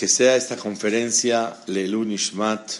que 0.00 0.08
sea 0.08 0.34
esta 0.34 0.56
conferencia 0.56 1.54
Leilu 1.66 2.06
Nishmat, 2.06 2.72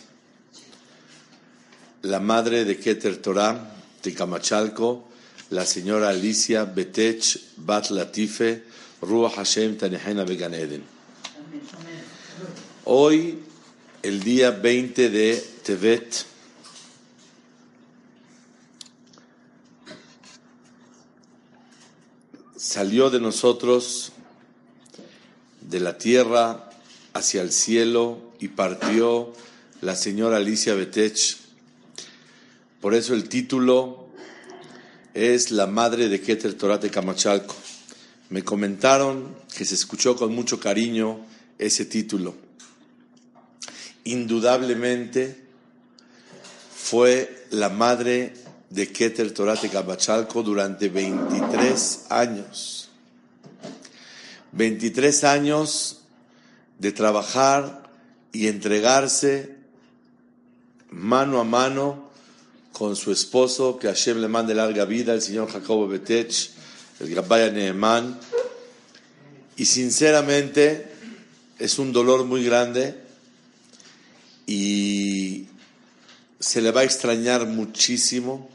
la 2.01 2.19
madre 2.19 2.65
de 2.65 2.79
Keter 2.79 3.19
Torah 3.19 3.75
de 4.03 4.15
Camachalco, 4.15 5.07
la 5.51 5.67
señora 5.67 6.09
Alicia 6.09 6.65
Betech 6.65 7.39
Bat 7.59 7.91
Latife, 7.91 8.63
Ruach 9.03 9.35
Hashem 9.35 9.77
Tanehena 9.77 10.25
Began 10.25 10.55
Eden. 10.55 10.83
Hoy, 12.87 13.39
el 14.03 14.23
día 14.23 14.51
20 14.53 15.11
de 15.11 15.45
Tevet, 15.63 16.25
salió 22.57 23.11
de 23.11 23.21
nosotros 23.21 24.13
de 25.61 25.81
la 25.81 25.99
tierra 25.99 26.70
hacia 27.13 27.43
el 27.43 27.53
cielo 27.53 28.33
y 28.39 28.49
partió 28.49 29.33
la 29.81 29.97
señora 29.97 30.37
Alicia 30.37 30.75
Betech. 30.75 31.37
Por 32.81 32.95
eso 32.95 33.15
el 33.15 33.29
título 33.29 34.09
es 35.15 35.51
La 35.51 35.67
madre 35.67 36.09
de 36.09 36.21
Keter 36.21 36.55
Torate 36.55 36.91
Camachalco. 36.91 37.55
Me 38.29 38.43
comentaron 38.43 39.37
que 39.57 39.65
se 39.65 39.75
escuchó 39.75 40.17
con 40.17 40.35
mucho 40.35 40.61
cariño 40.61 41.27
ese 41.59 41.85
título. 41.85 42.35
Indudablemente 44.05 45.37
fue 46.75 47.47
la 47.51 47.69
madre 47.69 48.35
de 48.71 48.91
Keter 48.93 49.33
Torate 49.35 49.69
Camachalco 49.69 50.43
durante 50.43 50.89
23 50.89 52.07
años. 52.09 52.89
23 54.53 55.25
años 55.25 56.00
de 56.81 56.93
trabajar 56.93 57.83
y 58.33 58.49
entregarse 58.49 59.55
mano 60.91 61.41
a 61.41 61.45
mano 61.45 62.11
con 62.73 62.97
su 62.97 63.13
esposo, 63.13 63.79
que 63.79 63.87
Hashem 63.87 64.19
le 64.21 64.29
mande 64.29 64.55
larga 64.55 64.87
vida, 64.87 65.13
el 65.13 65.21
señor 65.21 65.53
Jacobo 65.53 65.87
Betech, 65.87 66.51
el 67.01 67.15
Gabaya 67.15 67.51
Nehemán. 67.51 68.19
Y 69.57 69.67
sinceramente 69.67 70.91
es 71.59 71.79
un 71.79 71.93
dolor 71.93 72.25
muy 72.25 72.43
grande 72.45 72.99
y 74.47 75.47
se 76.39 76.63
le 76.63 76.71
va 76.71 76.81
a 76.81 76.85
extrañar 76.85 77.47
muchísimo 77.47 78.49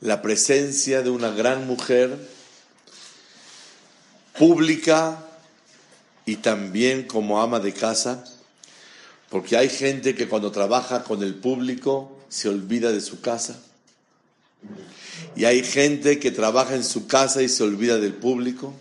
la 0.00 0.22
presencia 0.22 1.02
de 1.02 1.10
una 1.10 1.30
gran 1.30 1.66
mujer 1.66 2.16
pública, 4.38 5.26
y 6.24 6.36
también 6.36 7.04
como 7.04 7.40
ama 7.42 7.58
de 7.60 7.72
casa, 7.72 8.24
porque 9.28 9.56
hay 9.56 9.68
gente 9.68 10.14
que 10.14 10.28
cuando 10.28 10.52
trabaja 10.52 11.04
con 11.04 11.22
el 11.22 11.34
público 11.34 12.18
se 12.28 12.48
olvida 12.48 12.92
de 12.92 13.00
su 13.00 13.20
casa. 13.20 13.58
Y 15.34 15.44
hay 15.44 15.64
gente 15.64 16.18
que 16.18 16.30
trabaja 16.30 16.74
en 16.74 16.84
su 16.84 17.06
casa 17.06 17.42
y 17.42 17.48
se 17.48 17.62
olvida 17.62 17.98
del 17.98 18.12
público. 18.12 18.74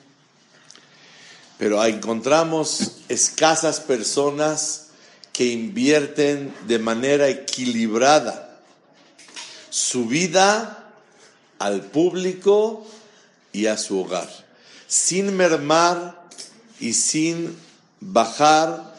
Pero 1.58 1.83
encontramos 1.86 2.98
escasas 3.08 3.80
personas 3.80 4.88
que 5.31 5.45
invierten 5.45 6.53
de 6.67 6.80
manera 6.80 7.30
equilibrada 7.30 8.59
su 9.70 10.05
vida 10.05 10.92
al 11.59 11.81
público 11.81 12.86
y 13.53 13.67
a 13.67 13.78
su 13.78 14.00
hogar, 14.00 14.30
sin 14.88 15.38
mermar 15.38 16.20
y 16.82 16.94
sin 16.94 17.56
bajar 18.00 18.96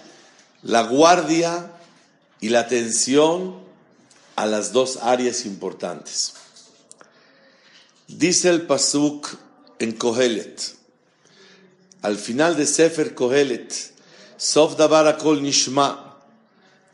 la 0.62 0.82
guardia 0.82 1.72
y 2.40 2.48
la 2.48 2.60
atención 2.60 3.56
a 4.36 4.46
las 4.46 4.72
dos 4.72 4.98
áreas 5.02 5.44
importantes. 5.44 6.34
Dice 8.06 8.48
el 8.48 8.62
Pasuk 8.62 9.28
en 9.78 9.92
Kohelet, 9.92 10.76
al 12.02 12.16
final 12.16 12.56
de 12.56 12.66
Sefer 12.66 13.14
Kohelet, 13.14 13.74
Sof 14.36 14.76
Dabar 14.76 15.18
Nishma, 15.40 16.18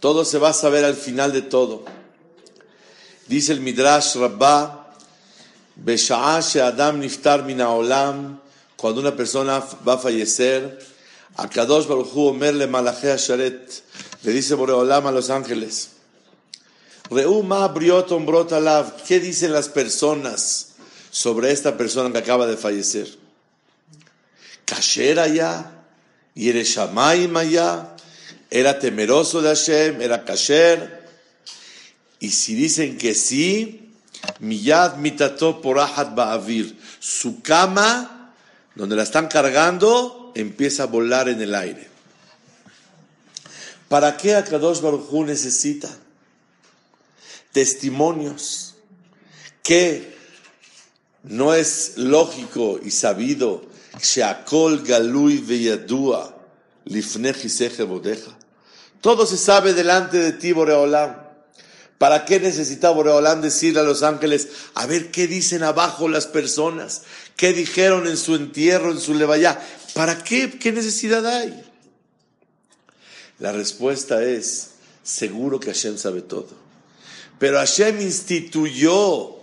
todo 0.01 0.25
se 0.25 0.39
va 0.39 0.51
a 0.51 0.55
saber 0.55 0.85
al 0.85 0.95
final 0.95 1.33
de 1.33 1.43
todo. 1.43 1.85
Dice 3.27 3.53
el 3.53 3.61
Midrash 3.61 4.17
Rabbah, 4.17 4.95
Besha'a 5.77 6.39
Adam 6.67 7.01
niftar 7.01 7.45
min 7.45 7.61
olam 7.61 8.41
cuando 8.79 9.01
una 9.01 9.17
persona 9.17 9.59
va 9.87 9.95
a 9.95 9.99
fallecer, 9.99 10.79
a 11.37 11.49
Kadosh 11.49 11.89
Baruch 11.89 12.15
Hu 12.15 12.29
Omerle 12.29 12.69
Malachea 12.69 13.17
Sharet, 13.17 13.83
le 14.23 14.33
dice 14.33 14.55
Boreolam 14.55 15.05
a 15.09 15.11
los 15.11 15.31
ángeles, 15.31 15.91
Reuma 17.11 17.67
Brot 17.67 18.53
Alav, 18.53 19.03
¿qué 19.03 19.19
dicen 19.19 19.53
las 19.53 19.69
personas 19.69 20.75
sobre 21.11 21.51
esta 21.51 21.77
persona 21.77 22.13
que 22.13 22.19
acaba 22.19 22.47
de 22.47 22.57
fallecer? 22.57 23.09
Kasher 24.65 25.19
allá, 25.19 25.73
y 26.37 26.53
Shamaim 26.53 27.37
allá, 27.37 27.97
era 28.49 28.79
temeroso 28.79 29.43
de 29.43 29.49
Hashem, 29.49 30.01
era 30.01 30.25
kasher, 30.25 31.05
y 32.21 32.31
si 32.31 32.55
dicen 32.55 32.97
que 32.97 33.17
sí, 33.17 33.91
Miyad 34.39 34.99
mitato 34.99 35.61
porahat 35.61 36.15
ba'avir, 36.15 36.79
su 37.01 37.43
cama 37.43 38.18
donde 38.79 38.95
la 38.95 39.03
están 39.03 39.27
cargando, 39.27 40.31
empieza 40.37 40.85
a 40.85 40.87
volar 40.87 41.29
en 41.29 41.43
el 41.43 41.53
aire. 41.57 41.89
¿Para 43.89 44.17
qué 44.17 44.37
Akadosh 44.37 44.81
Baruj 44.81 45.13
necesita 45.27 45.89
testimonios 47.51 48.77
que 49.65 50.17
no 51.25 51.55
es 51.55 51.95
lógico 51.97 52.79
y 52.81 52.93
sabido 52.93 53.67
Galui 54.85 55.39
Veyadua 55.39 56.37
Todo 59.01 59.27
se 59.27 59.37
sabe 59.37 59.75
delante 59.75 60.19
de 60.19 60.33
ti, 60.35 60.53
Boreolam. 60.53 61.28
¿Para 61.99 62.25
qué 62.25 62.39
necesita 62.39 62.91
Boreolán 62.91 63.43
decirle 63.43 63.81
a 63.81 63.83
los 63.85 64.05
ángeles, 64.05 64.49
a 64.75 64.87
ver 64.87 65.11
qué 65.11 65.27
dicen 65.27 65.65
abajo 65.65 66.09
las 66.09 66.27
personas? 66.27 67.03
¿Qué 67.37 67.53
dijeron 67.53 68.07
en 68.07 68.17
su 68.17 68.37
entierro, 68.37 68.93
en 68.93 69.01
su 69.01 69.15
levaya? 69.15 69.61
¿Para 69.95 70.23
qué? 70.23 70.59
¿Qué 70.59 70.71
necesidad 70.71 71.27
hay? 71.27 71.65
La 73.41 73.53
respuesta 73.53 74.23
es, 74.23 74.71
seguro 75.03 75.59
que 75.59 75.73
Hashem 75.73 75.99
sabe 75.99 76.23
todo. 76.23 76.49
Pero 77.41 77.59
Hashem 77.59 78.01
instituyó 78.01 79.37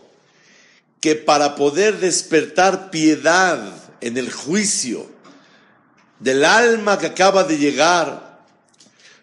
que 1.01 1.15
para 1.15 1.55
poder 1.55 1.99
despertar 1.99 2.89
piedad 2.89 3.73
en 3.99 4.17
el 4.17 4.31
juicio 4.31 5.09
del 6.19 6.45
alma 6.45 6.97
que 6.99 7.07
acaba 7.07 7.43
de 7.43 7.57
llegar, 7.57 8.43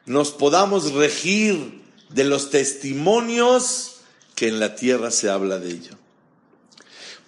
nos 0.05 0.31
podamos 0.33 0.93
regir 0.93 1.82
de 2.13 2.25
los 2.25 2.51
testimonios 2.51 3.97
que 4.35 4.49
en 4.49 4.61
la 4.61 4.75
tierra 4.75 5.11
se 5.11 5.31
habla 5.31 5.59
de 5.59 5.71
ello. 5.71 5.97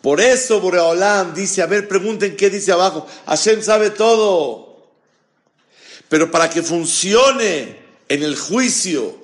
Por 0.00 0.21
eso 0.21 0.61
Boreolam 0.61 1.34
dice, 1.34 1.62
a 1.62 1.67
ver, 1.67 1.89
pregunten 1.89 2.37
qué 2.37 2.50
dice 2.50 2.72
abajo. 2.72 3.06
Hashem 3.27 3.62
sabe 3.62 3.91
todo. 3.91 4.93
Pero 6.11 6.31
para 6.31 6.50
que 6.50 6.62
funcione 6.62 7.78
en 8.09 8.23
el 8.23 8.37
juicio 8.37 9.19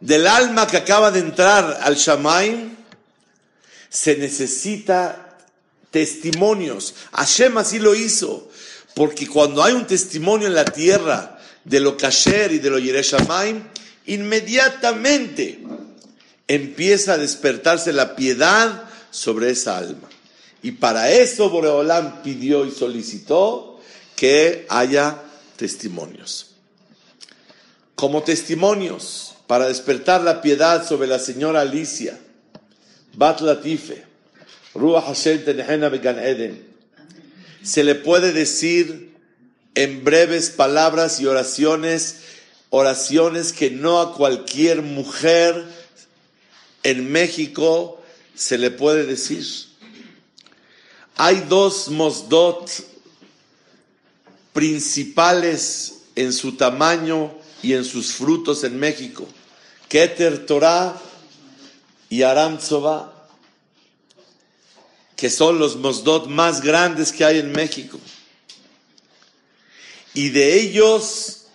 del 0.00 0.26
alma 0.26 0.66
que 0.66 0.76
acaba 0.76 1.10
de 1.10 1.20
entrar 1.20 1.80
al 1.82 1.96
Shamaim, 1.96 2.76
se 3.88 4.16
necesita 4.16 5.38
testimonios. 5.90 6.94
Hashem 7.12 7.56
así 7.56 7.78
lo 7.78 7.94
hizo. 7.94 8.50
Porque 8.94 9.26
cuando 9.26 9.62
hay 9.62 9.72
un 9.72 9.86
testimonio 9.86 10.48
en 10.48 10.54
la 10.54 10.66
tierra 10.66 11.38
de 11.64 11.80
lo 11.80 11.96
kasher 11.96 12.52
y 12.52 12.58
de 12.58 12.70
lo 12.70 12.78
Yereshamaim, 12.78 13.64
inmediatamente 14.06 15.60
empieza 16.48 17.14
a 17.14 17.18
despertarse 17.18 17.92
la 17.92 18.16
piedad 18.16 18.84
sobre 19.10 19.50
esa 19.50 19.78
alma. 19.78 20.08
Y 20.62 20.72
para 20.72 21.10
eso 21.10 21.50
Boreolam 21.50 22.22
pidió 22.22 22.64
y 22.64 22.70
solicitó 22.70 23.80
que 24.16 24.66
haya 24.68 25.22
testimonios. 25.56 26.52
Como 27.94 28.22
testimonios 28.22 29.34
para 29.46 29.68
despertar 29.68 30.22
la 30.22 30.42
piedad 30.42 30.86
sobre 30.86 31.08
la 31.08 31.18
señora 31.18 31.60
Alicia, 31.62 32.18
Bat 33.14 33.40
Latife, 33.40 34.04
Ruach 34.74 35.04
Hashem 35.04 35.44
Began 35.44 36.18
Eden, 36.18 36.66
se 37.62 37.84
le 37.84 37.94
puede 37.94 38.32
decir 38.32 39.14
en 39.74 40.04
breves 40.04 40.50
palabras 40.50 41.20
y 41.20 41.26
oraciones 41.26 42.16
oraciones 42.76 43.52
que 43.52 43.70
no 43.70 44.00
a 44.00 44.14
cualquier 44.14 44.82
mujer 44.82 45.64
en 46.82 47.10
México 47.10 48.02
se 48.34 48.58
le 48.58 48.70
puede 48.70 49.04
decir. 49.06 49.46
Hay 51.16 51.46
dos 51.48 51.88
mosdot 51.88 52.70
principales 54.52 56.02
en 56.14 56.32
su 56.32 56.56
tamaño 56.56 57.34
y 57.62 57.72
en 57.72 57.84
sus 57.84 58.12
frutos 58.12 58.64
en 58.64 58.78
México. 58.78 59.26
Keter 59.88 60.44
Torah 60.46 61.00
y 62.10 62.22
Aram 62.22 62.58
que 65.16 65.30
son 65.30 65.58
los 65.58 65.76
Mosdot 65.76 66.26
más 66.26 66.60
grandes 66.60 67.10
que 67.10 67.24
hay 67.24 67.38
en 67.38 67.52
México. 67.52 67.98
Y 70.12 70.28
de 70.28 70.60
ellos, 70.60 71.45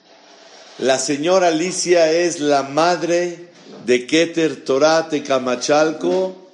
la 0.82 0.98
señora 0.98 1.50
Alicia 1.50 2.12
es 2.12 2.40
la 2.40 2.64
madre 2.64 3.52
de 3.86 4.08
Keter 4.08 4.66
Torah 4.66 5.08
Camachalco 5.26 6.50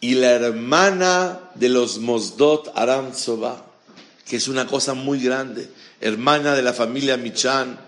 y 0.00 0.16
la 0.16 0.32
hermana 0.32 1.38
de 1.54 1.68
los 1.68 1.98
Mosdot 1.98 2.72
Aram 2.74 3.12
que 4.26 4.36
es 4.36 4.48
una 4.48 4.66
cosa 4.66 4.94
muy 4.94 5.20
grande, 5.20 5.70
hermana 6.00 6.56
de 6.56 6.62
la 6.62 6.72
familia 6.72 7.16
Michan, 7.16 7.78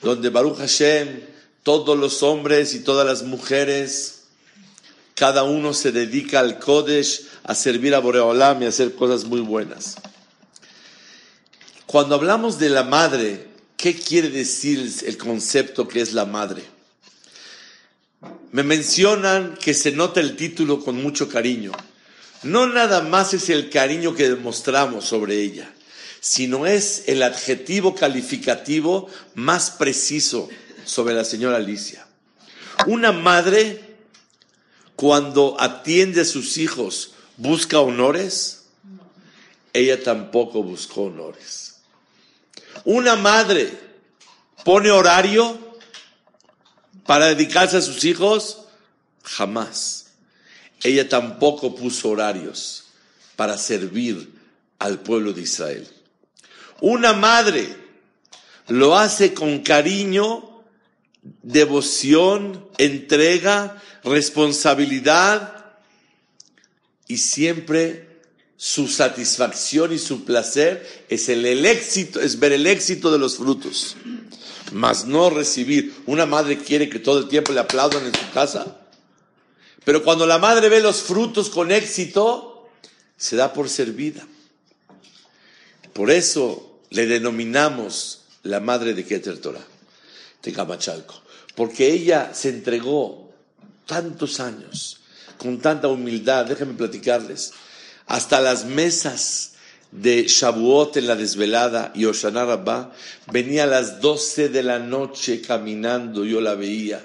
donde 0.00 0.30
Baruch 0.30 0.58
Hashem, 0.58 1.20
todos 1.64 1.98
los 1.98 2.22
hombres 2.22 2.74
y 2.74 2.84
todas 2.84 3.04
las 3.04 3.24
mujeres, 3.24 4.22
cada 5.16 5.42
uno 5.42 5.74
se 5.74 5.90
dedica 5.90 6.38
al 6.38 6.60
Kodesh, 6.60 7.26
a 7.42 7.56
servir 7.56 7.96
a 7.96 7.98
Boreolam 7.98 8.62
y 8.62 8.66
a 8.66 8.68
hacer 8.68 8.94
cosas 8.94 9.24
muy 9.24 9.40
buenas. 9.40 9.96
Cuando 11.86 12.14
hablamos 12.14 12.60
de 12.60 12.70
la 12.70 12.84
madre, 12.84 13.49
¿qué 13.80 13.94
quiere 13.94 14.28
decir 14.28 14.92
el 15.06 15.16
concepto 15.16 15.88
que 15.88 16.00
es 16.00 16.12
la 16.12 16.24
madre? 16.24 16.62
Me 18.52 18.62
mencionan 18.62 19.56
que 19.56 19.74
se 19.74 19.92
nota 19.92 20.20
el 20.20 20.36
título 20.36 20.84
con 20.84 21.02
mucho 21.02 21.28
cariño 21.28 21.72
no 22.42 22.66
nada 22.66 23.02
más 23.02 23.34
es 23.34 23.50
el 23.50 23.68
cariño 23.68 24.14
que 24.14 24.30
demostramos 24.30 25.04
sobre 25.04 25.42
ella, 25.42 25.70
sino 26.20 26.66
es 26.66 27.04
el 27.06 27.22
adjetivo 27.22 27.94
calificativo 27.94 29.08
más 29.34 29.70
preciso 29.70 30.48
sobre 30.84 31.14
la 31.14 31.24
señora 31.24 31.58
Alicia. 31.58 32.06
Una 32.86 33.12
madre, 33.12 33.80
cuando 34.96 35.56
atiende 35.60 36.22
a 36.22 36.24
sus 36.24 36.56
hijos, 36.56 37.12
busca 37.36 37.78
honores, 37.78 38.62
ella 39.74 40.02
tampoco 40.02 40.62
buscó 40.62 41.02
honores. 41.02 41.69
Una 42.84 43.16
madre 43.16 43.72
pone 44.64 44.90
horario 44.90 45.58
para 47.06 47.26
dedicarse 47.26 47.76
a 47.76 47.82
sus 47.82 48.04
hijos, 48.04 48.64
jamás 49.22 50.00
ella 50.82 51.08
tampoco 51.08 51.74
puso 51.74 52.10
horarios 52.10 52.84
para 53.36 53.58
servir 53.58 54.32
al 54.78 55.00
pueblo 55.00 55.32
de 55.32 55.42
Israel. 55.42 55.88
Una 56.80 57.12
madre 57.12 57.76
lo 58.68 58.96
hace 58.96 59.34
con 59.34 59.60
cariño, 59.60 60.62
devoción, 61.42 62.66
entrega, 62.78 63.80
responsabilidad 64.04 65.74
y 67.06 67.18
siempre 67.18 68.08
su 68.62 68.88
satisfacción 68.88 69.90
y 69.90 69.98
su 69.98 70.26
placer 70.26 71.06
es 71.08 71.30
el, 71.30 71.40
ver 71.42 72.52
el 72.52 72.66
éxito 72.66 73.10
de 73.10 73.18
los 73.18 73.38
frutos, 73.38 73.96
mas 74.70 75.06
no 75.06 75.30
recibir. 75.30 75.94
Una 76.04 76.26
madre 76.26 76.58
quiere 76.58 76.90
que 76.90 76.98
todo 76.98 77.20
el 77.20 77.28
tiempo 77.28 77.54
le 77.54 77.60
aplaudan 77.60 78.04
en 78.04 78.14
su 78.14 78.30
casa. 78.34 78.76
Pero 79.82 80.04
cuando 80.04 80.26
la 80.26 80.36
madre 80.36 80.68
ve 80.68 80.82
los 80.82 81.00
frutos 81.00 81.48
con 81.48 81.72
éxito, 81.72 82.68
se 83.16 83.34
da 83.34 83.54
por 83.54 83.70
servida. 83.70 84.26
Por 85.94 86.10
eso 86.10 86.82
le 86.90 87.06
denominamos 87.06 88.24
la 88.42 88.60
madre 88.60 88.92
de 88.92 89.06
Keter 89.06 89.38
Torah, 89.38 89.66
de 90.42 90.52
Camachalco. 90.52 91.14
Porque 91.56 91.90
ella 91.90 92.34
se 92.34 92.50
entregó 92.50 93.32
tantos 93.86 94.38
años, 94.38 95.00
con 95.38 95.58
tanta 95.60 95.88
humildad, 95.88 96.44
déjenme 96.44 96.74
platicarles, 96.74 97.54
hasta 98.10 98.40
las 98.40 98.64
mesas 98.64 99.52
de 99.92 100.24
Shavuot 100.26 100.96
en 100.96 101.06
la 101.06 101.14
desvelada 101.14 101.92
y 101.94 102.06
Oshana 102.06 102.44
Rabbah, 102.44 102.90
venía 103.30 103.62
a 103.62 103.66
las 103.68 104.00
doce 104.00 104.48
de 104.48 104.64
la 104.64 104.80
noche 104.80 105.40
caminando, 105.40 106.24
yo 106.24 106.40
la 106.40 106.56
veía 106.56 107.00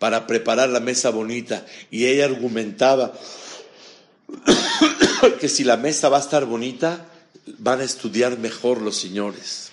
para 0.00 0.26
preparar 0.26 0.68
la 0.70 0.80
mesa 0.80 1.10
bonita. 1.10 1.64
Y 1.92 2.06
ella 2.06 2.24
argumentaba 2.24 3.12
que 5.40 5.48
si 5.48 5.62
la 5.62 5.76
mesa 5.76 6.08
va 6.08 6.16
a 6.16 6.22
estar 6.22 6.44
bonita, 6.44 7.06
van 7.58 7.80
a 7.80 7.84
estudiar 7.84 8.36
mejor 8.36 8.82
los 8.82 8.96
señores. 8.96 9.70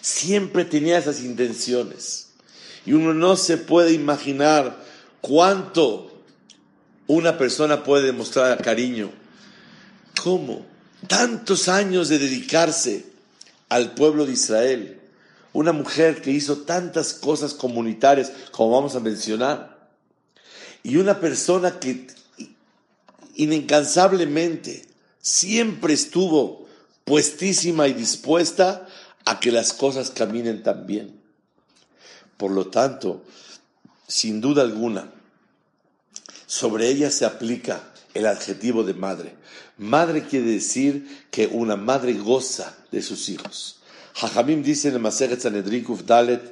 Siempre 0.00 0.64
tenía 0.64 0.96
esas 0.96 1.20
intenciones. 1.20 2.28
Y 2.86 2.94
uno 2.94 3.12
no 3.12 3.36
se 3.36 3.58
puede 3.58 3.92
imaginar 3.92 4.82
cuánto 5.20 6.09
una 7.16 7.36
persona 7.36 7.82
puede 7.82 8.06
demostrar 8.06 8.62
cariño. 8.62 9.10
¿Cómo? 10.22 10.64
Tantos 11.08 11.68
años 11.68 12.08
de 12.08 12.18
dedicarse 12.18 13.06
al 13.68 13.92
pueblo 13.94 14.26
de 14.26 14.32
Israel 14.32 15.00
una 15.52 15.72
mujer 15.72 16.22
que 16.22 16.30
hizo 16.30 16.58
tantas 16.58 17.12
cosas 17.14 17.54
comunitarias 17.54 18.30
como 18.52 18.70
vamos 18.70 18.94
a 18.94 19.00
mencionar, 19.00 19.90
y 20.82 20.96
una 20.96 21.18
persona 21.18 21.80
que 21.80 22.06
incansablemente 23.34 24.86
siempre 25.20 25.94
estuvo 25.94 26.68
puestísima 27.04 27.88
y 27.88 27.92
dispuesta 27.92 28.86
a 29.24 29.40
que 29.40 29.50
las 29.50 29.72
cosas 29.72 30.10
caminen 30.10 30.62
tan 30.62 30.86
bien. 30.86 31.20
Por 32.36 32.52
lo 32.52 32.68
tanto, 32.68 33.22
sin 34.06 34.40
duda 34.40 34.62
alguna, 34.62 35.12
sobre 36.50 36.88
ella 36.88 37.12
se 37.12 37.24
aplica 37.24 37.80
el 38.12 38.26
adjetivo 38.26 38.82
de 38.82 38.92
madre. 38.92 39.36
Madre 39.78 40.24
quiere 40.24 40.46
decir 40.50 41.28
que 41.30 41.46
una 41.46 41.76
madre 41.76 42.14
goza 42.14 42.76
de 42.90 43.02
sus 43.02 43.28
hijos. 43.28 43.78
Jajamim 44.14 44.60
dice 44.60 44.88
en 44.88 44.94
el 44.94 45.00
Maseret 45.00 45.40
Sanedrin 45.40 45.86
Dalet, 46.04 46.42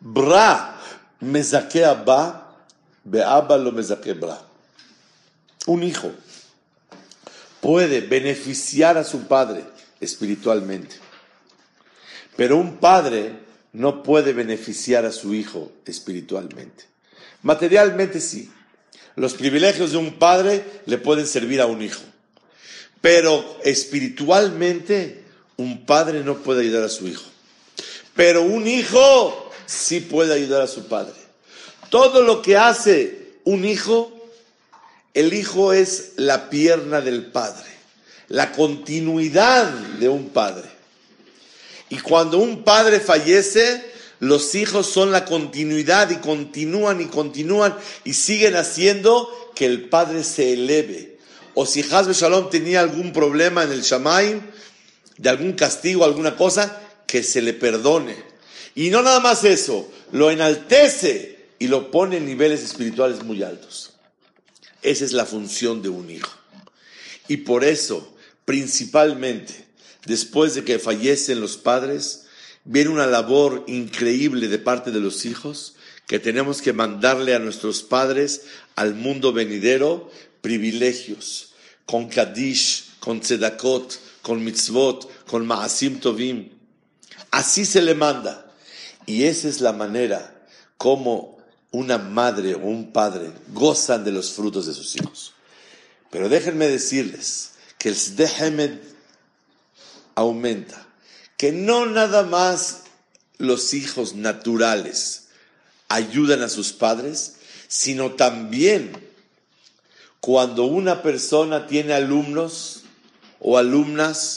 Bra 0.00 0.80
mezake 1.20 1.84
abba, 1.84 2.56
beaba 3.04 3.56
lo 3.56 3.70
mezake 3.70 4.14
bra. 4.14 4.36
Un 5.66 5.84
hijo 5.84 6.10
puede 7.60 8.00
beneficiar 8.00 8.98
a 8.98 9.04
su 9.04 9.28
padre 9.28 9.64
espiritualmente, 10.00 10.96
pero 12.36 12.56
un 12.56 12.78
padre 12.78 13.38
no 13.72 14.02
puede 14.02 14.32
beneficiar 14.32 15.04
a 15.04 15.12
su 15.12 15.34
hijo 15.34 15.70
espiritualmente. 15.84 16.86
Materialmente 17.42 18.20
sí. 18.20 18.50
Los 19.16 19.32
privilegios 19.32 19.92
de 19.92 19.96
un 19.96 20.18
padre 20.18 20.62
le 20.84 20.98
pueden 20.98 21.26
servir 21.26 21.62
a 21.62 21.66
un 21.66 21.82
hijo, 21.82 22.02
pero 23.00 23.58
espiritualmente 23.64 25.24
un 25.56 25.86
padre 25.86 26.22
no 26.22 26.36
puede 26.38 26.60
ayudar 26.60 26.84
a 26.84 26.90
su 26.90 27.08
hijo, 27.08 27.24
pero 28.14 28.42
un 28.42 28.66
hijo 28.66 29.50
sí 29.64 30.00
puede 30.00 30.34
ayudar 30.34 30.60
a 30.60 30.66
su 30.66 30.86
padre. 30.86 31.14
Todo 31.88 32.20
lo 32.20 32.42
que 32.42 32.58
hace 32.58 33.38
un 33.44 33.64
hijo, 33.64 34.12
el 35.14 35.32
hijo 35.32 35.72
es 35.72 36.12
la 36.16 36.50
pierna 36.50 37.00
del 37.00 37.26
padre, 37.26 37.70
la 38.28 38.52
continuidad 38.52 39.66
de 39.98 40.10
un 40.10 40.28
padre. 40.28 40.68
Y 41.88 41.98
cuando 42.00 42.36
un 42.38 42.64
padre 42.64 43.00
fallece, 43.00 43.95
los 44.20 44.54
hijos 44.54 44.86
son 44.86 45.12
la 45.12 45.24
continuidad 45.24 46.10
y 46.10 46.16
continúan 46.16 47.00
y 47.00 47.06
continúan 47.06 47.76
y 48.04 48.14
siguen 48.14 48.56
haciendo 48.56 49.30
que 49.54 49.66
el 49.66 49.88
padre 49.88 50.24
se 50.24 50.54
eleve. 50.54 51.18
O 51.54 51.66
si 51.66 51.82
Hazbe 51.82 52.12
Shalom 52.12 52.50
tenía 52.50 52.80
algún 52.80 53.12
problema 53.12 53.62
en 53.64 53.72
el 53.72 53.82
Shamaim, 53.82 54.42
de 55.18 55.28
algún 55.28 55.52
castigo, 55.52 56.04
alguna 56.04 56.36
cosa, 56.36 56.80
que 57.06 57.22
se 57.22 57.42
le 57.42 57.54
perdone. 57.54 58.16
Y 58.74 58.90
no 58.90 59.02
nada 59.02 59.20
más 59.20 59.44
eso, 59.44 59.90
lo 60.12 60.30
enaltece 60.30 61.46
y 61.58 61.68
lo 61.68 61.90
pone 61.90 62.18
en 62.18 62.26
niveles 62.26 62.62
espirituales 62.62 63.22
muy 63.22 63.42
altos. 63.42 63.94
Esa 64.82 65.04
es 65.04 65.12
la 65.12 65.24
función 65.24 65.82
de 65.82 65.88
un 65.88 66.10
hijo. 66.10 66.30
Y 67.28 67.38
por 67.38 67.64
eso, 67.64 68.14
principalmente, 68.44 69.66
después 70.04 70.54
de 70.54 70.64
que 70.64 70.78
fallecen 70.78 71.40
los 71.40 71.56
padres, 71.56 72.25
viene 72.66 72.90
una 72.90 73.06
labor 73.06 73.64
increíble 73.68 74.48
de 74.48 74.58
parte 74.58 74.90
de 74.90 75.00
los 75.00 75.24
hijos 75.24 75.76
que 76.06 76.18
tenemos 76.18 76.60
que 76.60 76.72
mandarle 76.72 77.34
a 77.34 77.38
nuestros 77.38 77.82
padres 77.82 78.42
al 78.74 78.94
mundo 78.94 79.32
venidero 79.32 80.10
privilegios, 80.40 81.54
con 81.86 82.08
Kadish, 82.08 82.98
con 83.00 83.20
Tzedakot, 83.20 83.98
con 84.22 84.44
mitzvot, 84.44 85.26
con 85.26 85.46
maasim 85.46 85.98
tovim. 85.98 86.50
Así 87.30 87.64
se 87.64 87.82
le 87.82 87.94
manda. 87.94 88.52
Y 89.06 89.24
esa 89.24 89.48
es 89.48 89.60
la 89.60 89.72
manera 89.72 90.46
como 90.76 91.38
una 91.70 91.98
madre 91.98 92.54
o 92.54 92.60
un 92.60 92.92
padre 92.92 93.30
gozan 93.52 94.04
de 94.04 94.12
los 94.12 94.32
frutos 94.32 94.66
de 94.66 94.74
sus 94.74 94.96
hijos. 94.96 95.32
Pero 96.10 96.28
déjenme 96.28 96.68
decirles 96.68 97.52
que 97.78 97.88
el 97.88 97.96
Sdehemed 97.96 98.78
aumenta 100.14 100.85
que 101.36 101.52
no 101.52 101.86
nada 101.86 102.22
más 102.22 102.82
los 103.38 103.74
hijos 103.74 104.14
naturales 104.14 105.28
ayudan 105.88 106.42
a 106.42 106.48
sus 106.48 106.72
padres, 106.72 107.36
sino 107.68 108.12
también 108.12 108.92
cuando 110.20 110.64
una 110.64 111.02
persona 111.02 111.66
tiene 111.66 111.92
alumnos 111.92 112.82
o 113.38 113.58
alumnas, 113.58 114.36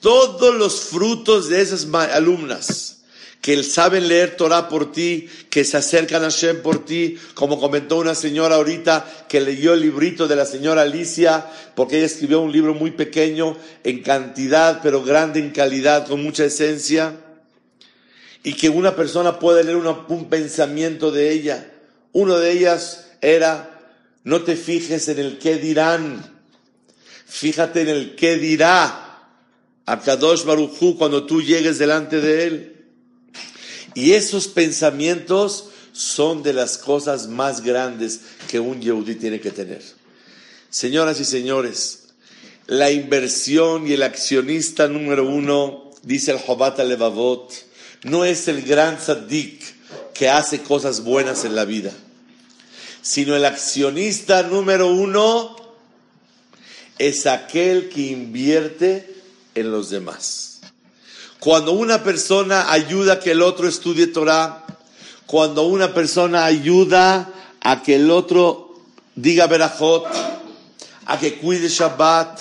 todos 0.00 0.54
los 0.54 0.80
frutos 0.80 1.48
de 1.48 1.62
esas 1.62 1.86
alumnas 1.94 2.97
que 3.40 3.62
saben 3.62 4.08
leer 4.08 4.36
Torah 4.36 4.68
por 4.68 4.92
ti, 4.92 5.28
que 5.48 5.64
se 5.64 5.76
acercan 5.76 6.24
a 6.24 6.28
Shem 6.28 6.60
por 6.60 6.84
ti, 6.84 7.18
como 7.34 7.60
comentó 7.60 7.96
una 7.96 8.14
señora 8.14 8.56
ahorita 8.56 9.26
que 9.28 9.40
leyó 9.40 9.74
el 9.74 9.80
librito 9.80 10.26
de 10.26 10.36
la 10.36 10.44
señora 10.44 10.82
Alicia, 10.82 11.46
porque 11.74 11.98
ella 11.98 12.06
escribió 12.06 12.40
un 12.40 12.52
libro 12.52 12.74
muy 12.74 12.90
pequeño 12.90 13.56
en 13.84 14.02
cantidad, 14.02 14.80
pero 14.82 15.02
grande 15.04 15.38
en 15.40 15.50
calidad, 15.50 16.06
con 16.06 16.22
mucha 16.22 16.44
esencia, 16.44 17.14
y 18.42 18.54
que 18.54 18.68
una 18.68 18.96
persona 18.96 19.38
puede 19.38 19.64
leer 19.64 19.76
un 19.76 20.28
pensamiento 20.28 21.10
de 21.10 21.32
ella. 21.32 21.70
Uno 22.12 22.38
de 22.38 22.50
ellas 22.50 23.08
era, 23.20 23.80
no 24.24 24.42
te 24.42 24.56
fijes 24.56 25.08
en 25.08 25.18
el 25.20 25.38
qué 25.38 25.56
dirán, 25.56 26.38
fíjate 27.26 27.82
en 27.82 27.88
el 27.88 28.16
qué 28.16 28.36
dirá. 28.36 29.04
A 29.86 30.00
Kadosh 30.00 30.44
Baruchu 30.44 30.98
cuando 30.98 31.24
tú 31.24 31.40
llegues 31.40 31.78
delante 31.78 32.20
de 32.20 32.46
él. 32.46 32.77
Y 33.98 34.12
esos 34.12 34.46
pensamientos 34.46 35.70
son 35.92 36.44
de 36.44 36.52
las 36.52 36.78
cosas 36.78 37.26
más 37.26 37.62
grandes 37.62 38.20
que 38.48 38.60
un 38.60 38.80
Yehudi 38.80 39.16
tiene 39.16 39.40
que 39.40 39.50
tener. 39.50 39.82
Señoras 40.70 41.18
y 41.18 41.24
señores, 41.24 42.04
la 42.68 42.92
inversión 42.92 43.88
y 43.88 43.94
el 43.94 44.04
accionista 44.04 44.86
número 44.86 45.28
uno, 45.28 45.90
dice 46.04 46.30
el 46.30 46.38
Jobat 46.38 46.78
Levavot, 46.78 47.52
no 48.04 48.24
es 48.24 48.46
el 48.46 48.62
gran 48.62 48.98
tzaddik 48.98 49.64
que 50.14 50.28
hace 50.28 50.60
cosas 50.60 51.02
buenas 51.02 51.44
en 51.44 51.56
la 51.56 51.64
vida, 51.64 51.90
sino 53.02 53.34
el 53.34 53.44
accionista 53.44 54.44
número 54.44 54.86
uno 54.86 55.56
es 56.98 57.26
aquel 57.26 57.88
que 57.88 58.02
invierte 58.02 59.12
en 59.56 59.72
los 59.72 59.90
demás. 59.90 60.47
Cuando 61.40 61.72
una 61.72 62.02
persona 62.02 62.72
ayuda 62.72 63.14
a 63.14 63.20
que 63.20 63.30
el 63.30 63.42
otro 63.42 63.68
estudie 63.68 64.08
Torah, 64.08 64.64
cuando 65.26 65.64
una 65.64 65.94
persona 65.94 66.44
ayuda 66.44 67.32
a 67.60 67.82
que 67.82 67.94
el 67.94 68.10
otro 68.10 68.74
diga 69.14 69.46
Berajot, 69.46 70.06
a 71.06 71.18
que 71.18 71.38
cuide 71.38 71.68
Shabbat, 71.68 72.40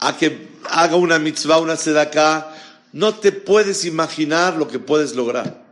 a 0.00 0.16
que 0.16 0.48
haga 0.68 0.96
una 0.96 1.18
mitzvah, 1.18 1.58
una 1.58 1.76
tzedakah, 1.76 2.52
no 2.92 3.14
te 3.14 3.32
puedes 3.32 3.84
imaginar 3.84 4.56
lo 4.56 4.68
que 4.68 4.78
puedes 4.78 5.14
lograr. 5.14 5.64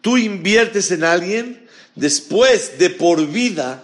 Tú 0.00 0.18
inviertes 0.18 0.90
en 0.90 1.04
alguien, 1.04 1.66
después 1.94 2.78
de 2.78 2.90
por 2.90 3.26
vida, 3.26 3.82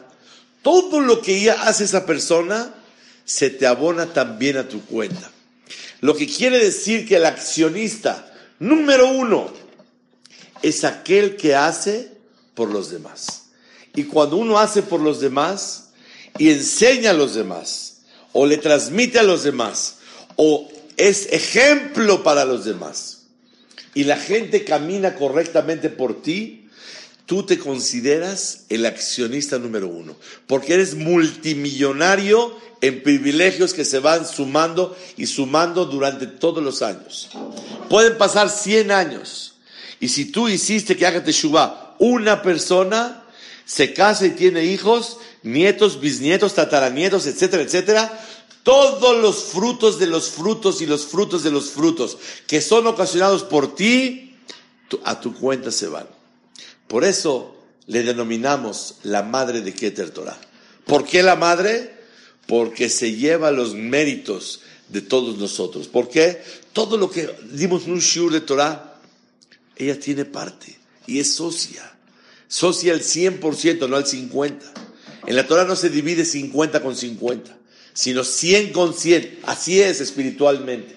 todo 0.62 1.00
lo 1.00 1.22
que 1.22 1.40
ya 1.40 1.54
hace 1.62 1.84
esa 1.84 2.04
persona 2.04 2.74
se 3.24 3.50
te 3.50 3.66
abona 3.66 4.06
también 4.06 4.56
a 4.56 4.68
tu 4.68 4.80
cuenta. 4.82 5.30
Lo 6.00 6.14
que 6.14 6.26
quiere 6.26 6.58
decir 6.58 7.06
que 7.06 7.16
el 7.16 7.24
accionista 7.24 8.32
número 8.58 9.10
uno 9.10 9.50
es 10.62 10.84
aquel 10.84 11.36
que 11.36 11.54
hace 11.54 12.12
por 12.54 12.70
los 12.70 12.90
demás. 12.90 13.46
Y 13.94 14.04
cuando 14.04 14.36
uno 14.36 14.58
hace 14.58 14.82
por 14.82 15.00
los 15.00 15.20
demás 15.20 15.90
y 16.38 16.50
enseña 16.50 17.10
a 17.10 17.14
los 17.14 17.34
demás, 17.34 18.02
o 18.32 18.46
le 18.46 18.58
transmite 18.58 19.18
a 19.18 19.22
los 19.22 19.44
demás, 19.44 19.96
o 20.36 20.68
es 20.96 21.32
ejemplo 21.32 22.22
para 22.22 22.44
los 22.44 22.64
demás, 22.64 23.22
y 23.94 24.04
la 24.04 24.18
gente 24.18 24.64
camina 24.64 25.14
correctamente 25.14 25.88
por 25.88 26.20
ti, 26.20 26.65
tú 27.26 27.42
te 27.42 27.59
consideras 27.59 28.64
el 28.68 28.87
accionista 28.87 29.59
número 29.59 29.88
uno, 29.88 30.16
porque 30.47 30.75
eres 30.75 30.95
multimillonario 30.95 32.56
en 32.80 33.02
privilegios 33.02 33.75
que 33.75 33.85
se 33.85 33.99
van 33.99 34.26
sumando 34.26 34.97
y 35.16 35.26
sumando 35.26 35.85
durante 35.87 36.26
todos 36.26 36.62
los 36.62 36.83
años. 36.83 37.28
Pueden 37.90 38.16
pasar 38.16 38.49
100 38.49 38.90
años, 38.92 39.54
y 40.00 40.09
si 40.09 40.26
tú 40.26 40.49
hiciste 40.49 40.97
que 40.97 41.06
haga 41.06 41.25
Teshuvah 41.25 41.97
una 41.99 42.42
persona, 42.42 43.25
se 43.64 43.92
casa 43.92 44.26
y 44.26 44.30
tiene 44.30 44.64
hijos, 44.64 45.18
nietos, 45.42 46.00
bisnietos, 46.00 46.54
tataranietos, 46.54 47.26
etcétera, 47.26 47.62
etcétera, 47.62 48.21
todos 48.62 49.21
los 49.21 49.45
frutos 49.45 49.99
de 49.99 50.06
los 50.06 50.30
frutos 50.30 50.80
y 50.83 50.87
los 50.87 51.06
frutos 51.06 51.42
de 51.42 51.50
los 51.50 51.71
frutos 51.71 52.18
que 52.47 52.61
son 52.61 52.87
ocasionados 52.87 53.42
por 53.45 53.75
ti, 53.75 54.37
a 55.04 55.21
tu 55.21 55.35
cuenta 55.35 55.71
se 55.71 55.88
van. 55.88 56.15
Por 56.88 57.04
eso 57.04 57.56
le 57.86 58.02
denominamos 58.02 58.96
la 59.02 59.22
madre 59.22 59.60
de 59.60 59.74
Keter 59.74 60.10
Torah. 60.10 60.38
¿Por 60.84 61.04
qué 61.04 61.22
la 61.22 61.36
madre? 61.36 61.94
Porque 62.46 62.88
se 62.88 63.14
lleva 63.14 63.50
los 63.50 63.74
méritos 63.74 64.60
de 64.88 65.00
todos 65.00 65.38
nosotros. 65.38 65.88
¿Por 65.88 66.08
qué? 66.08 66.42
Todo 66.72 66.96
lo 66.96 67.10
que 67.10 67.28
dimos 67.52 67.84
en 67.84 67.92
un 67.92 68.00
shur 68.00 68.32
de 68.32 68.40
Torah, 68.40 69.00
ella 69.76 69.98
tiene 69.98 70.24
parte 70.24 70.78
y 71.06 71.18
es 71.18 71.34
socia. 71.34 71.92
Socia 72.48 72.92
al 72.92 73.00
100%, 73.00 73.88
no 73.88 73.96
al 73.96 74.04
50%. 74.04 74.60
En 75.26 75.34
la 75.34 75.46
Torah 75.46 75.64
no 75.64 75.74
se 75.74 75.90
divide 75.90 76.24
50 76.24 76.80
con 76.82 76.94
50, 76.94 77.56
sino 77.92 78.22
100 78.22 78.72
con 78.72 78.94
100. 78.94 79.40
Así 79.42 79.80
es 79.80 80.00
espiritualmente. 80.00 80.96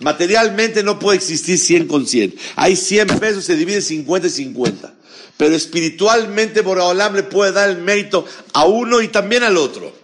Materialmente 0.00 0.82
no 0.82 0.98
puede 0.98 1.18
existir 1.18 1.58
100 1.58 1.86
con 1.86 2.06
100. 2.06 2.34
Hay 2.56 2.74
100 2.74 3.06
pesos, 3.20 3.44
se 3.44 3.54
divide 3.54 3.80
50 3.80 4.26
y 4.26 4.30
50. 4.30 4.94
Pero 5.36 5.54
espiritualmente 5.54 6.62
Boraholam 6.62 7.14
le 7.14 7.22
puede 7.22 7.52
dar 7.52 7.68
el 7.68 7.78
mérito 7.78 8.24
a 8.52 8.64
uno 8.64 9.00
y 9.00 9.08
también 9.08 9.44
al 9.44 9.56
otro. 9.56 9.94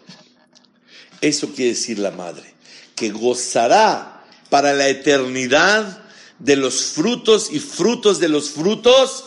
Eso 1.21 1.53
quiere 1.55 1.71
decir 1.71 1.99
la 1.99 2.11
madre, 2.11 2.55
que 2.95 3.11
gozará 3.11 4.25
para 4.51 4.73
la 4.75 4.89
eternidad 4.89 6.03
de 6.39 6.57
los 6.57 6.93
frutos 6.93 7.49
y 7.51 7.59
frutos 7.59 8.21
de 8.21 8.29
los 8.29 8.51
frutos 8.51 9.25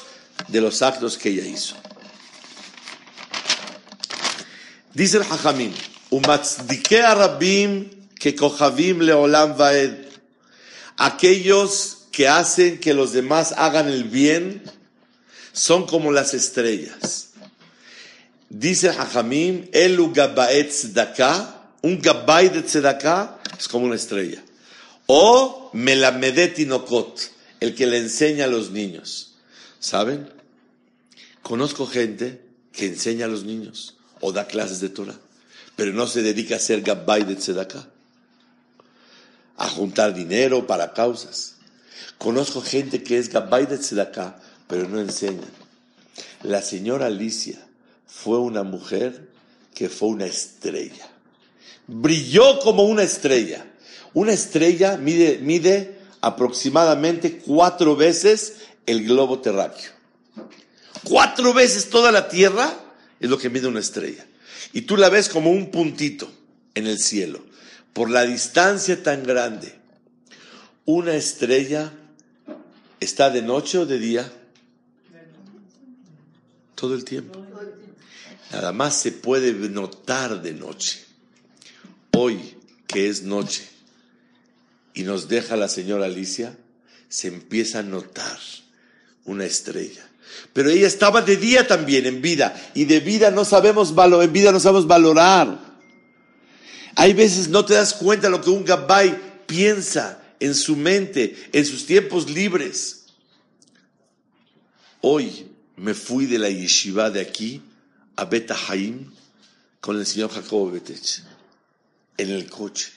de 0.47 0.61
los 0.61 0.81
actos 0.81 1.17
que 1.17 1.29
ella 1.29 1.45
hizo. 1.45 1.75
Dice 4.93 5.17
el 5.17 5.23
Hajamim, 5.23 5.73
rabim 6.89 7.89
que 8.19 8.35
kochavim 8.35 8.99
leolam 8.99 9.57
vaed. 9.57 10.07
Aquellos 10.97 12.07
que 12.11 12.27
hacen 12.27 12.79
que 12.79 12.93
los 12.93 13.13
demás 13.13 13.53
hagan 13.57 13.87
el 13.87 14.05
bien, 14.05 14.63
son 15.57 15.87
como 15.87 16.11
las 16.11 16.35
estrellas. 16.35 17.29
Dice 18.49 18.89
Hajamim, 18.89 19.67
Elu 19.73 20.13
Gabaet 20.13 20.71
un 21.81 21.99
Gabay 21.99 22.49
de 22.49 22.59
es 22.59 23.67
como 23.67 23.85
una 23.85 23.95
estrella. 23.95 24.43
O 25.07 25.71
Melamedet 25.73 26.59
Inokot, 26.59 27.31
el 27.59 27.73
que 27.73 27.87
le 27.87 27.97
enseña 27.97 28.45
a 28.45 28.47
los 28.47 28.71
niños. 28.71 29.35
¿Saben? 29.79 30.29
Conozco 31.41 31.87
gente 31.87 32.41
que 32.71 32.85
enseña 32.85 33.25
a 33.25 33.29
los 33.29 33.43
niños 33.43 33.97
o 34.21 34.31
da 34.31 34.45
clases 34.45 34.79
de 34.79 34.89
Torah, 34.89 35.19
pero 35.75 35.91
no 35.91 36.05
se 36.05 36.21
dedica 36.21 36.57
a 36.57 36.59
ser 36.59 36.81
Gabay 36.81 37.23
de 37.23 37.35
Tzedakah, 37.35 37.87
a 39.57 39.69
juntar 39.69 40.13
dinero 40.13 40.67
para 40.67 40.93
causas. 40.93 41.55
Conozco 42.17 42.61
gente 42.61 43.01
que 43.01 43.17
es 43.17 43.29
Gabay 43.29 43.65
de 43.65 43.77
Tzedakah, 43.77 44.41
pero 44.67 44.87
no 44.87 44.99
enseñan. 44.99 45.49
La 46.43 46.61
señora 46.61 47.07
Alicia 47.07 47.57
fue 48.05 48.39
una 48.39 48.63
mujer 48.63 49.29
que 49.73 49.89
fue 49.89 50.09
una 50.09 50.25
estrella. 50.25 51.09
Brilló 51.87 52.59
como 52.59 52.83
una 52.83 53.03
estrella. 53.03 53.65
Una 54.13 54.33
estrella 54.33 54.97
mide, 54.97 55.39
mide 55.39 55.99
aproximadamente 56.21 57.39
cuatro 57.39 57.95
veces 57.95 58.55
el 58.85 59.05
globo 59.05 59.39
terráqueo. 59.39 59.91
Cuatro 61.03 61.53
veces 61.53 61.89
toda 61.89 62.11
la 62.11 62.27
Tierra 62.27 62.73
es 63.19 63.29
lo 63.29 63.37
que 63.37 63.49
mide 63.49 63.67
una 63.67 63.79
estrella. 63.79 64.25
Y 64.73 64.81
tú 64.81 64.97
la 64.97 65.09
ves 65.09 65.29
como 65.29 65.51
un 65.51 65.71
puntito 65.71 66.29
en 66.75 66.87
el 66.87 66.99
cielo. 66.99 67.45
Por 67.93 68.09
la 68.09 68.23
distancia 68.23 69.01
tan 69.01 69.23
grande. 69.23 69.75
Una 70.85 71.15
estrella 71.15 71.93
está 72.99 73.29
de 73.29 73.41
noche 73.41 73.77
o 73.77 73.85
de 73.85 73.99
día 73.99 74.31
todo 76.77 76.93
el 76.93 77.03
tiempo. 77.03 77.43
Nada 78.51 78.71
más 78.71 79.01
se 79.01 79.11
puede 79.11 79.51
notar 79.51 80.41
de 80.41 80.53
noche. 80.53 81.03
Hoy, 82.11 82.55
que 82.85 83.09
es 83.09 83.23
noche, 83.23 83.67
y 84.93 85.03
nos 85.03 85.27
deja 85.27 85.55
la 85.57 85.67
señora 85.67 86.05
Alicia, 86.05 86.55
se 87.09 87.27
empieza 87.27 87.79
a 87.79 87.83
notar 87.83 88.37
una 89.25 89.45
estrella. 89.45 90.07
Pero 90.53 90.69
ella 90.69 90.87
estaba 90.87 91.21
de 91.21 91.35
día 91.35 91.67
también, 91.67 92.05
en 92.05 92.21
vida, 92.21 92.55
y 92.75 92.85
de 92.85 92.99
vida 92.99 93.31
no 93.31 93.43
sabemos 93.43 93.95
valorar, 93.95 94.25
en 94.25 94.33
vida 94.33 94.51
no 94.51 94.59
sabemos 94.59 94.87
valorar. 94.87 95.59
Hay 96.95 97.13
veces 97.13 97.49
no 97.49 97.65
te 97.65 97.73
das 97.73 97.93
cuenta 97.95 98.29
lo 98.29 98.41
que 98.41 98.51
un 98.51 98.63
gabay 98.63 99.43
piensa 99.47 100.21
en 100.39 100.53
su 100.53 100.75
mente, 100.75 101.49
en 101.53 101.65
sus 101.65 101.87
tiempos 101.87 102.29
libres. 102.29 103.05
Hoy 105.01 105.56
me 105.77 105.93
fui 105.93 106.25
de 106.25 106.39
la 106.39 106.49
yeshiva 106.49 107.09
de 107.11 107.21
aquí 107.21 107.61
a 108.15 108.25
Beta 108.25 108.55
Haim 108.67 109.11
con 109.79 109.97
el 109.97 110.05
señor 110.05 110.31
Jacobo 110.31 110.71
Betech 110.71 111.23
en 112.17 112.29
el 112.29 112.49
coche. 112.49 112.91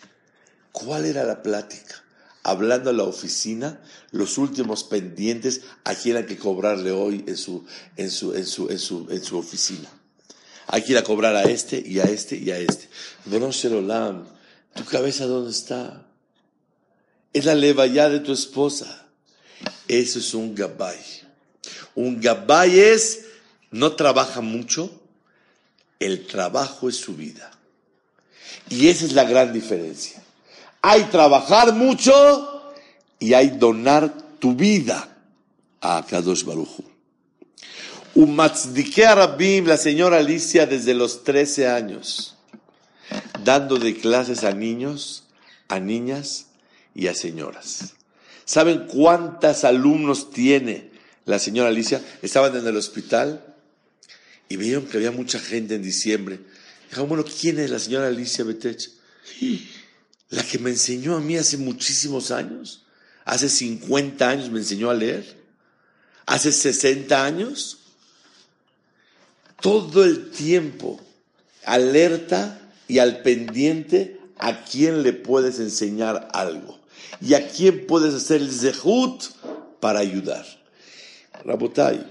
¿Cuál 0.72 1.04
era 1.04 1.24
la 1.24 1.42
plática? 1.42 2.02
Hablando 2.42 2.88
a 2.88 2.94
la 2.94 3.04
oficina, 3.04 3.80
los 4.12 4.38
últimos 4.38 4.82
pendientes 4.84 5.60
a 5.84 5.94
quién 5.94 6.16
hay 6.16 6.24
que 6.24 6.38
cobrarle 6.38 6.90
hoy 6.90 7.22
en 7.26 7.36
su, 7.36 7.66
en 7.96 8.10
su, 8.10 8.34
en 8.34 8.46
su, 8.46 8.70
en 8.70 8.78
su, 8.78 9.06
en 9.10 9.22
su 9.22 9.36
oficina. 9.36 9.88
Hay 10.66 10.82
que 10.82 10.92
ir 10.92 10.98
a 10.98 11.04
cobrar 11.04 11.36
a 11.36 11.42
este 11.42 11.82
y 11.84 11.98
a 11.98 12.04
este 12.04 12.36
y 12.36 12.50
a 12.50 12.58
este. 12.58 12.88
Don 13.26 13.50
Sherolam, 13.50 14.26
¿tu 14.74 14.84
cabeza 14.86 15.26
dónde 15.26 15.50
está? 15.50 16.06
Es 17.34 17.44
la 17.44 17.54
leva 17.54 17.86
ya 17.86 18.08
de 18.08 18.20
tu 18.20 18.32
esposa. 18.32 19.06
Eso 19.86 20.18
es 20.18 20.32
un 20.32 20.54
gabay. 20.54 21.19
Un 21.94 22.20
gabay 22.20 22.78
es, 22.78 23.26
no 23.70 23.92
trabaja 23.92 24.40
mucho, 24.40 24.90
el 25.98 26.26
trabajo 26.26 26.88
es 26.88 26.96
su 26.96 27.14
vida. 27.14 27.50
Y 28.68 28.88
esa 28.88 29.04
es 29.04 29.12
la 29.12 29.24
gran 29.24 29.52
diferencia. 29.52 30.22
Hay 30.82 31.04
trabajar 31.04 31.74
mucho 31.74 32.72
y 33.18 33.34
hay 33.34 33.50
donar 33.50 34.12
tu 34.38 34.54
vida 34.54 35.08
a 35.80 36.04
Kadosh 36.08 36.44
Baruchu. 36.44 36.84
Umatzdike 38.14 39.14
Rabim, 39.14 39.66
la 39.66 39.76
señora 39.76 40.18
Alicia, 40.18 40.66
desde 40.66 40.94
los 40.94 41.22
13 41.22 41.68
años, 41.68 42.36
dando 43.44 43.76
de 43.76 43.96
clases 43.96 44.42
a 44.42 44.52
niños, 44.52 45.24
a 45.68 45.78
niñas 45.78 46.46
y 46.94 47.06
a 47.06 47.14
señoras. 47.14 47.94
¿Saben 48.44 48.86
cuántas 48.88 49.64
alumnos 49.64 50.30
tiene 50.30 50.89
la 51.30 51.38
señora 51.38 51.68
Alicia? 51.68 52.02
Estaban 52.22 52.56
en 52.56 52.66
el 52.66 52.76
hospital 52.76 53.44
y 54.48 54.56
vieron 54.56 54.86
que 54.86 54.96
había 54.96 55.12
mucha 55.12 55.38
gente 55.38 55.74
en 55.74 55.82
diciembre. 55.82 56.40
Dijeron, 56.88 57.08
bueno, 57.08 57.24
¿quién 57.24 57.58
es 57.58 57.70
la 57.70 57.78
señora 57.78 58.08
Alicia 58.08 58.44
Betech? 58.44 58.90
La 60.28 60.44
que 60.44 60.58
me 60.58 60.70
enseñó 60.70 61.16
a 61.16 61.20
mí 61.20 61.36
hace 61.36 61.56
muchísimos 61.56 62.30
años. 62.30 62.84
Hace 63.24 63.48
50 63.48 64.28
años 64.28 64.50
me 64.50 64.58
enseñó 64.58 64.90
a 64.90 64.94
leer. 64.94 65.36
Hace 66.26 66.52
60 66.52 67.24
años. 67.24 67.78
Todo 69.60 70.04
el 70.04 70.30
tiempo 70.30 71.00
alerta 71.64 72.60
y 72.88 72.98
al 72.98 73.22
pendiente 73.22 74.18
a 74.38 74.64
quién 74.64 75.02
le 75.02 75.12
puedes 75.12 75.58
enseñar 75.60 76.28
algo 76.32 76.80
y 77.20 77.34
a 77.34 77.48
quién 77.48 77.86
puedes 77.86 78.14
hacer 78.14 78.40
el 78.40 78.50
zehut 78.50 79.24
para 79.80 80.00
ayudar. 80.00 80.46
Rabotai, 81.44 82.04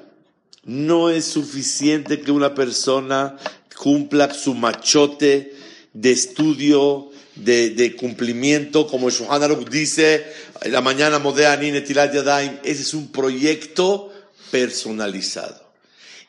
no 0.66 1.10
es 1.10 1.26
suficiente 1.26 2.22
que 2.22 2.32
una 2.32 2.54
persona 2.54 3.38
cumpla 3.76 4.34
su 4.34 4.54
machote 4.54 5.54
de 5.94 6.12
estudio, 6.12 7.10
de, 7.36 7.96
cumplimiento, 7.96 8.86
como 8.88 9.10
Shohan 9.10 9.66
dice, 9.70 10.26
la 10.66 10.82
mañana 10.82 11.20
modea 11.20 11.56
Netilat 11.56 12.14
Yadayim. 12.14 12.58
Ese 12.64 12.82
es 12.82 12.94
un 12.94 13.12
proyecto 13.12 14.14
personalizado. 14.52 15.70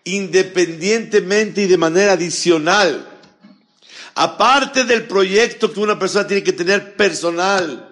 Independientemente 0.04 1.62
y 1.62 1.66
de 1.66 1.76
manera 1.76 2.12
adicional, 2.12 3.07
aparte 4.14 4.85
del 4.85 5.07
proyecto 5.07 5.73
que 5.73 5.80
una 5.80 5.99
persona 5.99 6.26
tiene 6.26 6.42
que 6.42 6.52
tener 6.52 6.95
personal, 6.97 7.88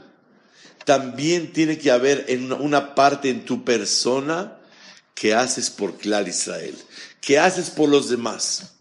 también 0.85 1.53
tiene 1.53 1.77
que 1.77 1.91
haber 1.91 2.25
en 2.29 2.53
una 2.53 2.95
parte 2.95 3.29
en 3.29 3.45
tu 3.45 3.63
persona 3.65 4.58
¿Qué 5.19 5.35
haces 5.35 5.69
por 5.69 5.97
Clar 5.97 6.29
Israel? 6.29 6.77
¿Qué 7.21 7.41
haces 7.41 7.71
por 7.71 7.89
los 7.89 8.09
demás? 8.09 8.75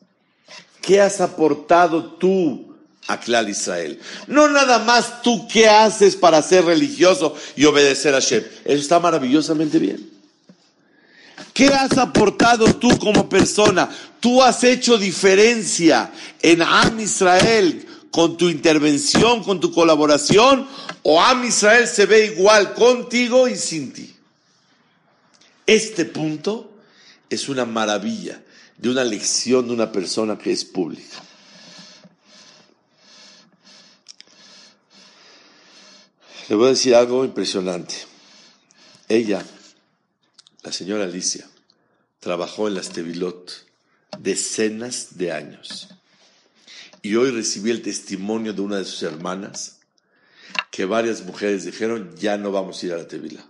¿Qué 0.84 1.02
has 1.02 1.20
aportado 1.20 2.14
tú 2.14 2.76
a 3.08 3.20
Clar 3.20 3.50
Israel? 3.50 4.00
No 4.28 4.48
nada 4.48 4.78
más 4.78 5.24
tú 5.24 5.48
qué 5.48 5.68
haces 5.68 6.16
para 6.16 6.44
ser 6.44 6.66
religioso 6.66 7.36
y 7.56 7.66
obedecer 7.66 8.14
a 8.14 8.20
Shem. 8.20 8.44
Eso 8.66 8.82
está 8.82 9.00
maravillosamente 9.00 9.80
bien. 9.80 10.12
¿Qué 11.56 11.70
has 11.70 11.98
aportado 11.98 12.72
tú 12.76 12.96
como 13.00 13.28
persona? 13.28 13.90
¿Tú 14.20 14.44
has 14.44 14.64
hecho 14.64 15.00
diferencia 15.00 16.12
en 16.44 16.62
Am 16.62 17.00
Israel 17.00 17.84
con 18.12 18.38
tu 18.38 18.50
intervención, 18.50 19.44
con 19.44 19.60
tu 19.60 19.72
colaboración? 19.74 20.68
¿O 21.02 21.20
Am 21.20 21.44
Israel 21.46 21.88
se 21.88 22.06
ve 22.06 22.28
igual 22.28 22.76
contigo 22.76 23.48
y 23.48 23.56
sin 23.56 23.92
ti? 23.92 24.17
Este 25.68 26.06
punto 26.06 26.72
es 27.30 27.50
una 27.50 27.66
maravilla 27.66 28.42
de 28.78 28.90
una 28.90 29.04
lección 29.04 29.68
de 29.68 29.74
una 29.74 29.92
persona 29.92 30.38
que 30.38 30.54
es 30.54 30.64
pública. 30.64 31.22
Le 36.48 36.56
voy 36.56 36.68
a 36.68 36.70
decir 36.70 36.96
algo 36.96 37.26
impresionante. 37.26 37.96
Ella, 39.10 39.46
la 40.64 40.72
señora 40.72 41.04
Alicia, 41.04 41.46
trabajó 42.22 42.70
en 42.70 42.76
las 42.76 42.90
Tevilot 42.90 43.66
decenas 44.20 45.18
de 45.18 45.34
años. 45.34 45.90
Y 47.02 47.16
hoy 47.16 47.32
recibí 47.32 47.72
el 47.72 47.82
testimonio 47.82 48.54
de 48.54 48.62
una 48.62 48.78
de 48.78 48.86
sus 48.86 49.04
hermanas 49.04 49.80
que 50.72 50.86
varias 50.86 51.24
mujeres 51.26 51.66
dijeron, 51.66 52.16
ya 52.16 52.38
no 52.38 52.54
vamos 52.54 52.82
a 52.82 52.86
ir 52.86 52.94
a 52.94 52.98
la 52.98 53.08
Tevila 53.10 53.46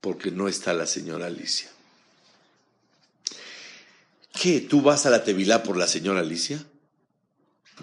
porque 0.00 0.30
no 0.30 0.48
está 0.48 0.72
la 0.72 0.86
señora 0.86 1.26
Alicia. 1.26 1.68
¿Qué? 4.32 4.60
¿Tú 4.60 4.82
vas 4.82 5.06
a 5.06 5.10
la 5.10 5.24
Tevilá 5.24 5.62
por 5.62 5.76
la 5.76 5.86
señora 5.86 6.20
Alicia? 6.20 6.64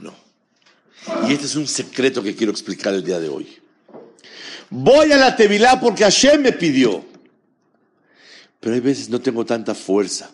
No. 0.01 0.15
Y 1.27 1.33
este 1.33 1.45
es 1.45 1.55
un 1.55 1.67
secreto 1.67 2.23
que 2.23 2.35
quiero 2.35 2.51
explicar 2.51 2.93
el 2.93 3.03
día 3.03 3.19
de 3.19 3.29
hoy. 3.29 3.59
Voy 4.69 5.11
a 5.11 5.17
la 5.17 5.35
Tevilá 5.35 5.79
porque 5.79 6.03
Hashem 6.03 6.41
me 6.41 6.53
pidió. 6.53 7.05
Pero 8.59 8.75
hay 8.75 8.81
veces 8.81 9.09
no 9.09 9.21
tengo 9.21 9.45
tanta 9.45 9.75
fuerza, 9.75 10.31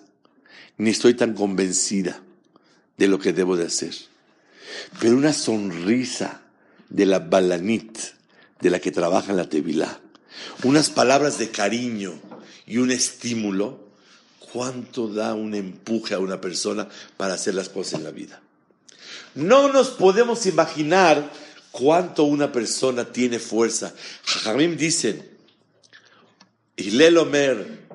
ni 0.78 0.92
estoy 0.92 1.16
tan 1.16 1.34
convencida 1.34 2.22
de 2.98 3.08
lo 3.08 3.20
que 3.20 3.34
debo 3.34 3.58
de 3.58 3.66
hacer. 3.66 3.94
Pero 5.00 5.18
una 5.18 5.34
sonrisa 5.34 6.42
de 6.90 7.06
la 7.06 7.20
balanit, 7.20 7.98
de 8.62 8.70
la 8.70 8.80
que 8.80 8.92
trabaja 8.92 9.32
en 9.32 9.38
la 9.38 9.50
Tevilá, 9.50 10.00
unas 10.64 10.90
palabras 10.90 11.38
de 11.38 11.50
cariño 11.50 12.20
y 12.66 12.78
un 12.78 12.92
estímulo, 12.92 13.80
cuánto 14.52 15.08
da 15.08 15.34
un 15.34 15.56
empuje 15.56 16.14
a 16.14 16.20
una 16.20 16.42
persona 16.42 16.88
para 17.18 17.36
hacer 17.36 17.56
las 17.56 17.70
cosas 17.70 17.94
en 17.96 18.04
la 18.04 18.12
vida. 18.12 18.42
No 19.36 19.72
nos 19.72 19.90
podemos 19.90 20.46
imaginar 20.46 21.32
cuánto 21.72 22.24
una 22.24 22.52
persona 22.52 23.12
tiene 23.12 23.40
fuerza. 23.40 23.94
Jajamim 24.26 24.78
dicen, 24.78 25.30
Omer, 27.18 27.88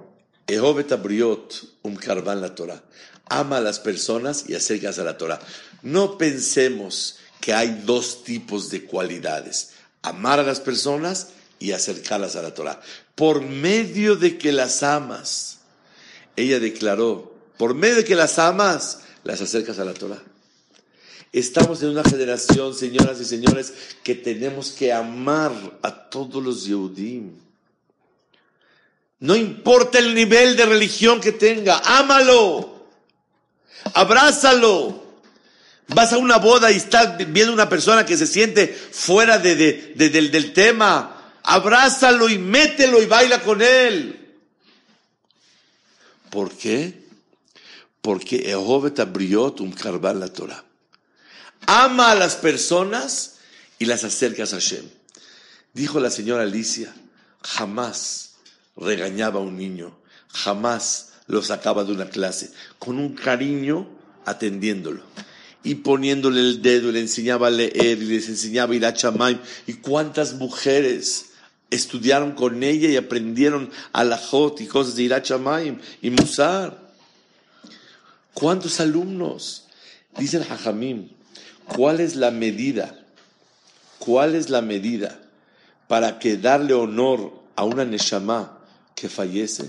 um 1.82 1.96
la 1.96 2.54
Torah. 2.54 2.82
Ama 3.28 3.56
a 3.56 3.60
las 3.60 3.80
personas 3.80 4.44
y 4.48 4.54
acercas 4.54 4.98
a 4.98 5.04
la 5.04 5.18
Torah. 5.18 5.40
No 5.82 6.16
pensemos 6.16 7.18
que 7.40 7.52
hay 7.52 7.82
dos 7.84 8.24
tipos 8.24 8.70
de 8.70 8.84
cualidades. 8.84 9.72
Amar 10.02 10.38
a 10.38 10.44
las 10.44 10.60
personas 10.60 11.28
y 11.58 11.72
acercarlas 11.72 12.36
a 12.36 12.42
la 12.42 12.54
Torah. 12.54 12.80
Por 13.14 13.42
medio 13.42 14.16
de 14.16 14.38
que 14.38 14.52
las 14.52 14.82
amas, 14.82 15.58
ella 16.36 16.60
declaró, 16.60 17.34
por 17.56 17.74
medio 17.74 17.96
de 17.96 18.04
que 18.04 18.14
las 18.14 18.38
amas, 18.38 19.00
las 19.24 19.40
acercas 19.40 19.78
a 19.78 19.84
la 19.84 19.94
Torah. 19.94 20.22
Estamos 21.32 21.82
en 21.82 21.90
una 21.90 22.04
generación, 22.04 22.74
señoras 22.74 23.20
y 23.20 23.24
señores, 23.24 23.72
que 24.02 24.14
tenemos 24.14 24.70
que 24.70 24.92
amar 24.92 25.52
a 25.82 26.08
todos 26.08 26.42
los 26.42 26.64
Yehudim. 26.64 27.32
No 29.18 29.34
importa 29.34 29.98
el 29.98 30.14
nivel 30.14 30.56
de 30.56 30.66
religión 30.66 31.20
que 31.20 31.32
tenga, 31.32 31.80
ámalo, 31.84 32.86
abrázalo. 33.94 35.04
Vas 35.88 36.12
a 36.12 36.18
una 36.18 36.38
boda 36.38 36.72
y 36.72 36.76
estás 36.76 37.16
viendo 37.32 37.52
una 37.52 37.68
persona 37.68 38.04
que 38.04 38.16
se 38.16 38.26
siente 38.26 38.68
fuera 38.68 39.38
de, 39.38 39.94
del, 39.94 40.30
del 40.30 40.52
tema, 40.52 41.15
abrázalo 41.46 42.28
y 42.28 42.38
mételo 42.38 43.00
y 43.00 43.06
baila 43.06 43.42
con 43.42 43.62
él. 43.62 44.36
¿Por 46.30 46.52
qué? 46.52 47.06
Porque 48.02 48.52
abriot 48.52 49.60
un 49.60 49.72
carbán 49.72 50.20
la 50.20 50.28
Torah. 50.28 50.64
Ama 51.66 52.10
a 52.10 52.14
las 52.14 52.36
personas 52.36 53.38
y 53.78 53.86
las 53.86 54.04
acercas 54.04 54.52
a 54.52 54.56
Hashem. 54.56 54.84
Dijo 55.72 56.00
la 56.00 56.10
señora 56.10 56.42
Alicia, 56.42 56.94
jamás 57.42 58.34
regañaba 58.76 59.40
a 59.40 59.42
un 59.42 59.56
niño, 59.56 59.96
jamás 60.28 61.12
lo 61.26 61.42
sacaba 61.42 61.84
de 61.84 61.92
una 61.92 62.08
clase, 62.08 62.52
con 62.78 62.98
un 62.98 63.14
cariño 63.14 63.88
atendiéndolo 64.24 65.02
y 65.62 65.76
poniéndole 65.76 66.40
el 66.40 66.62
dedo, 66.62 66.92
le 66.92 67.00
enseñaba 67.00 67.48
a 67.48 67.50
leer 67.50 67.98
y 67.98 68.06
les 68.06 68.28
enseñaba 68.28 68.72
a 68.72 68.76
ir 68.76 68.86
a 68.86 68.94
Chamaim. 68.94 69.38
¿Y 69.66 69.74
cuántas 69.74 70.34
mujeres 70.34 71.30
estudiaron 71.70 72.32
con 72.32 72.62
ella 72.62 72.88
y 72.88 72.96
aprendieron 72.96 73.70
alajot 73.92 74.60
y 74.60 74.66
cosas 74.66 74.96
de 74.96 75.04
Irachamayim 75.04 75.78
y 76.02 76.10
Musar. 76.10 76.78
¿Cuántos 78.34 78.80
alumnos? 78.80 79.64
Dice 80.18 80.38
el 80.38 80.44
Hajamim, 80.44 81.08
¿cuál 81.66 82.00
es 82.00 82.16
la 82.16 82.30
medida? 82.30 82.98
¿Cuál 83.98 84.34
es 84.34 84.50
la 84.50 84.62
medida 84.62 85.20
para 85.88 86.18
que 86.18 86.36
darle 86.36 86.74
honor 86.74 87.32
a 87.54 87.64
una 87.64 87.84
Neshama 87.84 88.58
que 88.94 89.08
fallece? 89.08 89.68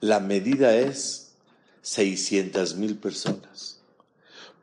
La 0.00 0.20
medida 0.20 0.76
es 0.76 1.32
600 1.82 2.76
mil 2.76 2.96
personas. 2.96 3.80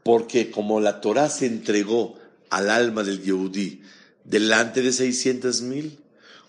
Porque 0.04 0.50
como 0.50 0.80
la 0.80 1.02
Torah 1.02 1.30
se 1.30 1.46
entregó 1.46 2.16
al 2.50 2.70
alma 2.70 3.04
del 3.04 3.22
Yehudí 3.22 3.82
delante 4.24 4.82
de 4.82 4.92
600 4.92 5.62
mil, 5.62 6.00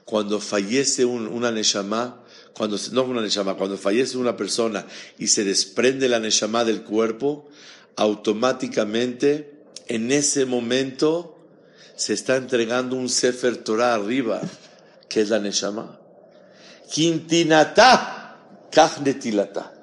cuando 0.08 0.40
fallece 0.40 1.04
una 1.04 1.50
Neshama, 1.50 2.24
cuando, 2.54 2.78
no 2.92 3.02
una 3.02 3.20
Neshama, 3.20 3.56
cuando 3.56 3.76
fallece 3.76 4.16
una 4.16 4.38
persona 4.38 4.86
y 5.18 5.26
se 5.26 5.44
desprende 5.44 6.08
la 6.08 6.18
Neshama 6.18 6.64
del 6.64 6.82
cuerpo, 6.82 7.46
automáticamente 7.94 9.52
en 9.86 10.10
ese 10.10 10.46
momento 10.46 11.36
se 11.94 12.14
está 12.14 12.36
entregando 12.36 12.96
un 12.96 13.10
Sefer 13.10 13.58
Torah 13.58 13.92
arriba, 13.92 14.40
que 15.10 15.20
es 15.20 15.28
la 15.28 15.40
Neshama. 15.40 16.00
Quintinata, 16.90 18.38
Kachnetilata. 18.72 19.74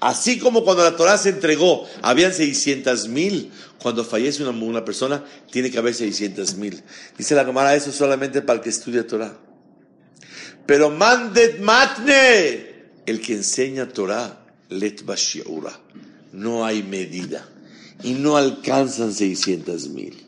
Así 0.00 0.38
como 0.38 0.64
cuando 0.64 0.84
la 0.84 0.96
Torah 0.96 1.16
se 1.16 1.30
entregó, 1.30 1.86
habían 2.02 2.34
600 2.34 3.08
mil, 3.08 3.50
cuando 3.78 4.04
fallece 4.04 4.42
una, 4.42 4.50
una, 4.50 4.84
persona, 4.84 5.24
tiene 5.50 5.70
que 5.70 5.78
haber 5.78 5.94
600 5.94 6.56
mil. 6.56 6.82
Dice 7.16 7.34
la 7.34 7.46
Gemara, 7.46 7.74
eso 7.74 7.90
solamente 7.90 8.42
para 8.42 8.58
el 8.58 8.62
que 8.62 8.68
estudia 8.68 9.06
Torah. 9.06 9.34
Pero 10.66 10.90
mandet 10.90 11.60
matne, 11.60 12.72
el 13.06 13.20
que 13.20 13.34
enseña 13.34 13.88
Torah, 13.88 14.44
let 14.68 15.04
bashiura. 15.04 15.78
No 16.32 16.64
hay 16.64 16.82
medida. 16.82 17.48
Y 18.02 18.14
no 18.14 18.36
alcanzan 18.36 19.12
600 19.12 19.88
mil. 19.88 20.26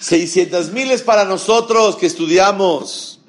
600 0.00 0.72
mil 0.72 0.90
es 0.90 1.02
para 1.02 1.24
nosotros 1.24 1.96
que 1.96 2.06
estudiamos. 2.06 3.20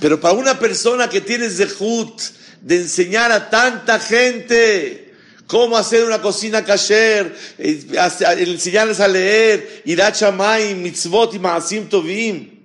Pero 0.00 0.20
para 0.20 0.34
una 0.34 0.58
persona 0.58 1.08
que 1.08 1.20
tiene 1.20 1.48
zehut 1.50 2.20
de 2.60 2.76
enseñar 2.76 3.32
a 3.32 3.50
tanta 3.50 3.98
gente 3.98 5.14
cómo 5.46 5.76
hacer 5.76 6.04
una 6.04 6.20
cocina 6.20 6.64
kasher, 6.64 7.34
eh, 7.58 7.86
enseñarles 8.38 9.00
a 9.00 9.08
leer, 9.08 9.82
irachamay, 9.86 10.74
mitzvot 10.74 11.34
y 11.34 11.38
maasim 11.38 11.88
tovim, 11.88 12.57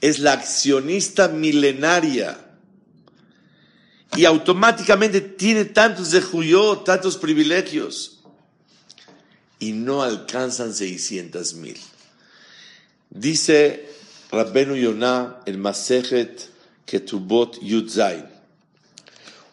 es 0.00 0.18
la 0.18 0.32
accionista 0.32 1.28
milenaria. 1.28 2.38
Y 4.16 4.24
automáticamente 4.24 5.20
tiene 5.20 5.64
tantos 5.66 6.10
de 6.10 6.20
tantos 6.84 7.16
privilegios. 7.16 8.20
Y 9.58 9.72
no 9.72 10.02
alcanzan 10.02 10.72
600 10.72 11.54
mil. 11.54 11.78
Dice 13.10 13.88
Rabbenu 14.30 14.76
Yonah, 14.76 15.40
el 15.46 15.58
Masejet 15.58 16.48
Ketubot 16.86 17.58
Yudzain. 17.60 18.24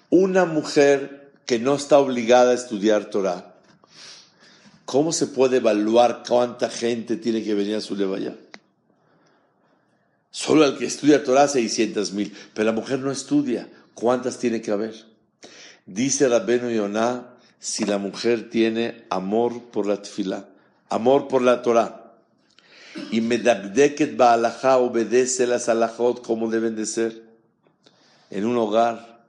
Una 0.09 0.45
mujer 0.45 1.31
que 1.45 1.59
no 1.59 1.75
está 1.75 1.99
obligada 1.99 2.51
a 2.51 2.55
estudiar 2.55 3.09
Torah, 3.09 3.55
¿cómo 4.85 5.11
se 5.11 5.27
puede 5.27 5.57
evaluar 5.57 6.23
cuánta 6.27 6.69
gente 6.69 7.17
tiene 7.17 7.43
que 7.43 7.53
venir 7.53 7.75
a 7.75 7.81
su 7.81 7.95
levaya? 7.95 8.35
Solo 10.35 10.65
el 10.65 10.77
que 10.77 10.85
estudia 10.85 11.23
Torah, 11.23 11.47
600 11.47 12.11
mil. 12.11 12.35
Pero 12.53 12.65
la 12.65 12.73
mujer 12.73 12.99
no 12.99 13.09
estudia. 13.09 13.69
¿Cuántas 13.93 14.37
tiene 14.37 14.59
que 14.61 14.69
haber? 14.69 14.93
Dice 15.85 16.27
Rabbenu 16.27 16.69
Yonah, 16.71 17.37
si 17.57 17.85
la 17.85 17.99
mujer 17.99 18.49
tiene 18.49 19.05
amor 19.09 19.63
por 19.71 19.87
la 19.87 20.01
tefila, 20.01 20.49
amor 20.89 21.29
por 21.29 21.41
la 21.41 21.61
Torah, 21.61 22.15
y 23.11 23.21
medabdeket 23.21 24.17
ba'alajá 24.17 24.77
obedece 24.77 25.47
las 25.47 25.69
alajot 25.69 26.21
como 26.21 26.51
deben 26.51 26.75
de 26.75 26.85
ser, 26.85 27.23
en 28.29 28.45
un 28.45 28.57
hogar, 28.57 29.23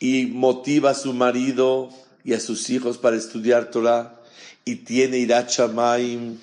y 0.00 0.26
motiva 0.26 0.90
a 0.90 0.94
su 0.94 1.14
marido 1.14 1.88
y 2.24 2.34
a 2.34 2.40
sus 2.40 2.68
hijos 2.68 2.98
para 2.98 3.16
estudiar 3.16 3.70
Torah, 3.70 4.20
y 4.66 4.76
tiene 4.76 5.16
irachamaim, 5.16 6.36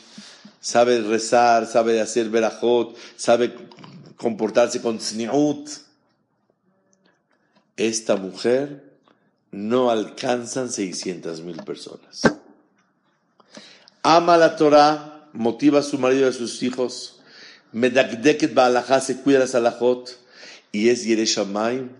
sabe 0.67 0.99
rezar, 0.99 1.65
sabe 1.65 2.01
hacer 2.01 2.29
verajot, 2.29 2.93
sabe 3.15 3.55
comportarse 4.17 4.81
con 4.81 4.97
tzniut. 4.97 5.69
Esta 7.77 8.17
mujer 8.17 8.83
no 9.49 9.89
alcanzan 9.89 10.69
600 10.69 11.39
mil 11.39 11.63
personas. 11.63 12.21
Ama 14.03 14.35
la 14.35 14.57
Torah, 14.57 15.29
motiva 15.31 15.79
a 15.79 15.83
su 15.83 15.97
marido 15.99 16.25
y 16.25 16.29
a 16.31 16.33
sus 16.33 16.61
hijos. 16.61 17.21
Medakdeket 17.71 18.53
ba'alajá 18.53 18.99
se 18.99 19.21
cuida 19.21 19.39
las 19.39 19.55
alajot 19.55 20.19
y 20.73 20.89
es 20.89 21.05
Yereshamayim. 21.05 21.91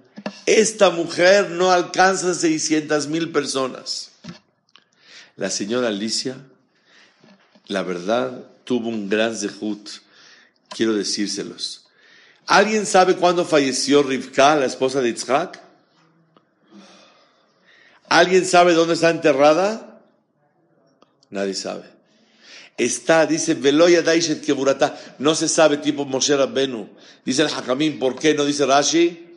Esta 0.46 0.90
mujer 0.90 1.52
no 1.52 1.72
alcanza 1.72 2.34
600 2.34 3.08
mil 3.08 3.32
personas. 3.32 4.12
La 5.38 5.50
señora 5.50 5.88
Alicia, 5.88 6.36
la 7.68 7.84
verdad, 7.84 8.44
tuvo 8.68 8.90
un 8.90 9.10
gran 9.10 9.36
zehut. 9.36 9.90
Quiero 10.70 10.94
decírselos. 10.94 11.88
¿Alguien 12.46 12.86
sabe 12.86 13.16
cuándo 13.16 13.46
falleció 13.46 14.04
Rivka, 14.04 14.58
la 14.58 14.66
esposa 14.66 15.02
de 15.02 15.10
Yitzhak? 15.10 15.60
¿Alguien 18.10 18.46
sabe 18.46 18.74
dónde 18.74 18.94
está 18.94 19.10
enterrada? 19.10 20.02
Nadie 21.30 21.54
sabe. 21.54 21.86
Está, 22.78 23.26
dice, 23.26 23.54
Veloya 23.54 24.02
Daishet 24.02 24.46
Keburata. 24.46 24.98
No 25.18 25.34
se 25.34 25.48
sabe, 25.48 25.78
tipo 25.78 26.06
Moshe 26.06 26.36
Rabbenu. 26.36 26.90
Dice 27.26 27.42
el 27.42 27.48
Hakamim, 27.48 28.00
¿por 28.00 28.20
qué 28.20 28.34
no 28.34 28.46
dice 28.46 28.66
Rashi? 28.66 29.36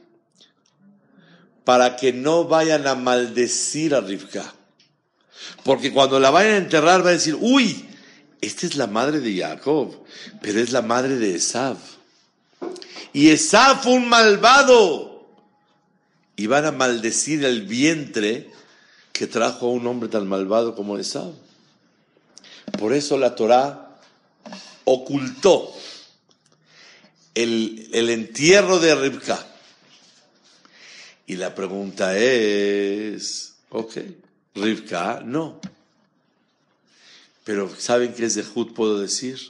Para 1.64 1.96
que 1.96 2.12
no 2.12 2.44
vayan 2.44 2.86
a 2.86 2.96
maldecir 2.96 3.94
a 3.94 4.00
Rivka. 4.00 4.54
Porque 5.64 5.92
cuando 5.92 6.18
la 6.20 6.30
vayan 6.30 6.54
a 6.54 6.58
enterrar, 6.58 7.04
va 7.04 7.10
a 7.10 7.12
decir, 7.12 7.36
uy, 7.40 7.89
esta 8.40 8.66
es 8.66 8.76
la 8.76 8.86
madre 8.86 9.20
de 9.20 9.36
Jacob, 9.36 9.94
pero 10.40 10.60
es 10.60 10.72
la 10.72 10.82
madre 10.82 11.16
de 11.16 11.34
Esav. 11.34 11.76
Y 13.12 13.28
Esav 13.28 13.82
fue 13.82 13.92
un 13.92 14.08
malvado. 14.08 15.28
Y 16.36 16.46
van 16.46 16.64
a 16.64 16.72
maldecir 16.72 17.44
el 17.44 17.62
vientre 17.66 18.50
que 19.12 19.26
trajo 19.26 19.66
a 19.66 19.72
un 19.72 19.86
hombre 19.86 20.08
tan 20.08 20.26
malvado 20.26 20.74
como 20.74 20.96
Esav. 20.96 21.32
Por 22.78 22.94
eso 22.94 23.18
la 23.18 23.34
Torah 23.34 23.98
ocultó 24.84 25.74
el, 27.34 27.88
el 27.92 28.08
entierro 28.08 28.78
de 28.78 28.94
Ribka. 28.94 29.46
Y 31.26 31.36
la 31.36 31.54
pregunta 31.54 32.16
es, 32.16 33.54
ok, 33.68 33.98
Ribka 34.54 35.20
no. 35.24 35.60
Pero 37.50 37.68
¿saben 37.76 38.14
qué 38.14 38.26
es 38.26 38.36
de 38.36 38.44
Jud 38.44 38.74
puedo 38.74 39.00
decir? 39.00 39.40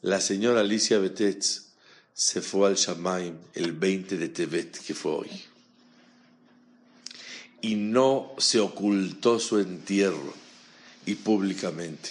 La 0.00 0.20
señora 0.20 0.60
Alicia 0.60 1.00
Betetz 1.00 1.72
se 2.14 2.40
fue 2.40 2.68
al 2.68 2.76
Shamaim 2.76 3.36
el 3.52 3.72
20 3.72 4.16
de 4.16 4.28
Tevet, 4.28 4.78
que 4.78 4.94
fue 4.94 5.10
hoy. 5.10 5.30
Y 7.62 7.74
no 7.74 8.32
se 8.38 8.60
ocultó 8.60 9.40
su 9.40 9.58
entierro 9.58 10.34
y 11.04 11.16
públicamente, 11.16 12.10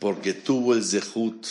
porque 0.00 0.34
tuvo 0.34 0.74
el 0.74 0.84
zehut 0.84 1.46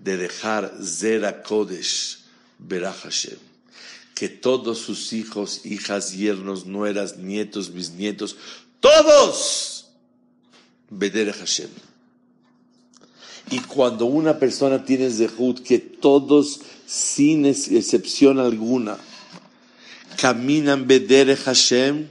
de 0.00 0.16
dejar 0.16 0.76
Zera 0.82 1.44
Kodesh 1.44 2.24
Berach 2.58 3.02
Hashem, 3.02 3.38
que 4.16 4.28
todos 4.28 4.78
sus 4.78 5.12
hijos, 5.12 5.64
hijas, 5.64 6.12
yernos, 6.12 6.66
nueras, 6.66 7.18
nietos, 7.18 7.72
bisnietos, 7.72 8.36
todos, 8.80 9.90
Beder 10.90 11.32
Hashem 11.32 11.70
y 13.50 13.60
cuando 13.60 14.06
una 14.06 14.38
persona 14.38 14.84
tiene 14.84 15.10
zehut, 15.10 15.62
que 15.62 15.78
todos, 15.78 16.60
sin 16.86 17.46
excepción 17.46 18.40
alguna, 18.40 18.96
caminan 20.16 20.86
Bedere 20.86 21.36
Hashem, 21.36 22.08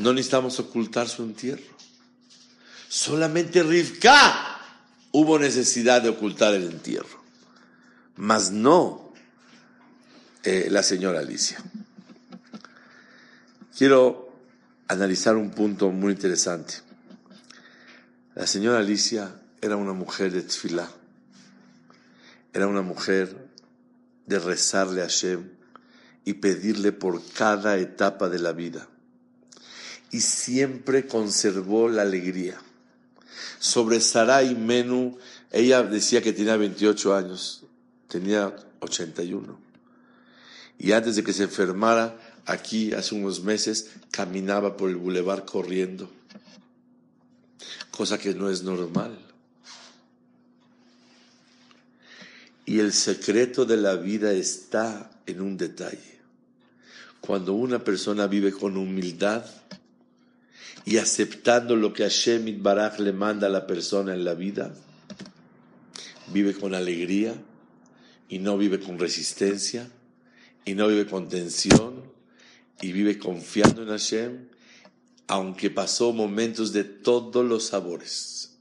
no 0.00 0.12
necesitamos 0.12 0.58
ocultar 0.58 1.08
su 1.08 1.22
entierro. 1.22 1.62
Solamente 2.88 3.62
Rivka 3.62 4.58
hubo 5.12 5.38
necesidad 5.38 6.02
de 6.02 6.08
ocultar 6.08 6.54
el 6.54 6.64
entierro, 6.64 7.22
mas 8.16 8.50
no 8.50 9.12
eh, 10.42 10.66
la 10.70 10.82
señora 10.82 11.20
Alicia. 11.20 11.62
Quiero 13.76 14.32
analizar 14.88 15.36
un 15.36 15.50
punto 15.50 15.90
muy 15.90 16.12
interesante. 16.12 16.74
La 18.34 18.46
señora 18.46 18.78
Alicia 18.78 19.41
era 19.62 19.76
una 19.76 19.92
mujer 19.92 20.32
de 20.32 20.42
tefilá, 20.42 20.90
era 22.52 22.66
una 22.66 22.82
mujer 22.82 23.48
de 24.26 24.40
rezarle 24.40 25.02
a 25.02 25.04
Hashem 25.04 25.50
y 26.24 26.34
pedirle 26.34 26.90
por 26.90 27.24
cada 27.32 27.78
etapa 27.78 28.28
de 28.28 28.40
la 28.40 28.52
vida. 28.52 28.88
Y 30.10 30.20
siempre 30.20 31.06
conservó 31.06 31.88
la 31.88 32.02
alegría. 32.02 32.60
Sobre 33.60 34.00
Sarai 34.00 34.56
Menú, 34.56 35.16
ella 35.52 35.84
decía 35.84 36.20
que 36.20 36.32
tenía 36.32 36.56
28 36.56 37.14
años, 37.14 37.64
tenía 38.08 38.54
81. 38.80 39.58
Y 40.76 40.90
antes 40.90 41.14
de 41.14 41.22
que 41.22 41.32
se 41.32 41.44
enfermara, 41.44 42.18
aquí 42.46 42.92
hace 42.94 43.14
unos 43.14 43.44
meses, 43.44 43.90
caminaba 44.10 44.76
por 44.76 44.90
el 44.90 44.96
bulevar 44.96 45.44
corriendo, 45.44 46.10
cosa 47.92 48.18
que 48.18 48.34
no 48.34 48.50
es 48.50 48.64
normal. 48.64 49.31
Y 52.64 52.78
el 52.78 52.92
secreto 52.92 53.64
de 53.64 53.76
la 53.76 53.96
vida 53.96 54.32
está 54.32 55.10
en 55.26 55.40
un 55.40 55.56
detalle. 55.56 56.20
Cuando 57.20 57.54
una 57.54 57.82
persona 57.82 58.26
vive 58.26 58.52
con 58.52 58.76
humildad 58.76 59.44
y 60.84 60.98
aceptando 60.98 61.76
lo 61.76 61.92
que 61.92 62.02
Hashem 62.02 62.62
Baraj 62.62 62.98
le 62.98 63.12
manda 63.12 63.46
a 63.46 63.50
la 63.50 63.66
persona 63.66 64.14
en 64.14 64.24
la 64.24 64.34
vida, 64.34 64.74
vive 66.32 66.54
con 66.54 66.74
alegría 66.74 67.34
y 68.28 68.38
no 68.38 68.56
vive 68.58 68.80
con 68.80 68.98
resistencia 68.98 69.88
y 70.64 70.74
no 70.74 70.88
vive 70.88 71.06
con 71.06 71.28
tensión 71.28 72.02
y 72.80 72.92
vive 72.92 73.18
confiando 73.18 73.82
en 73.82 73.88
Hashem, 73.88 74.48
aunque 75.28 75.70
pasó 75.70 76.12
momentos 76.12 76.72
de 76.72 76.84
todos 76.84 77.44
los 77.44 77.66
sabores, 77.66 78.56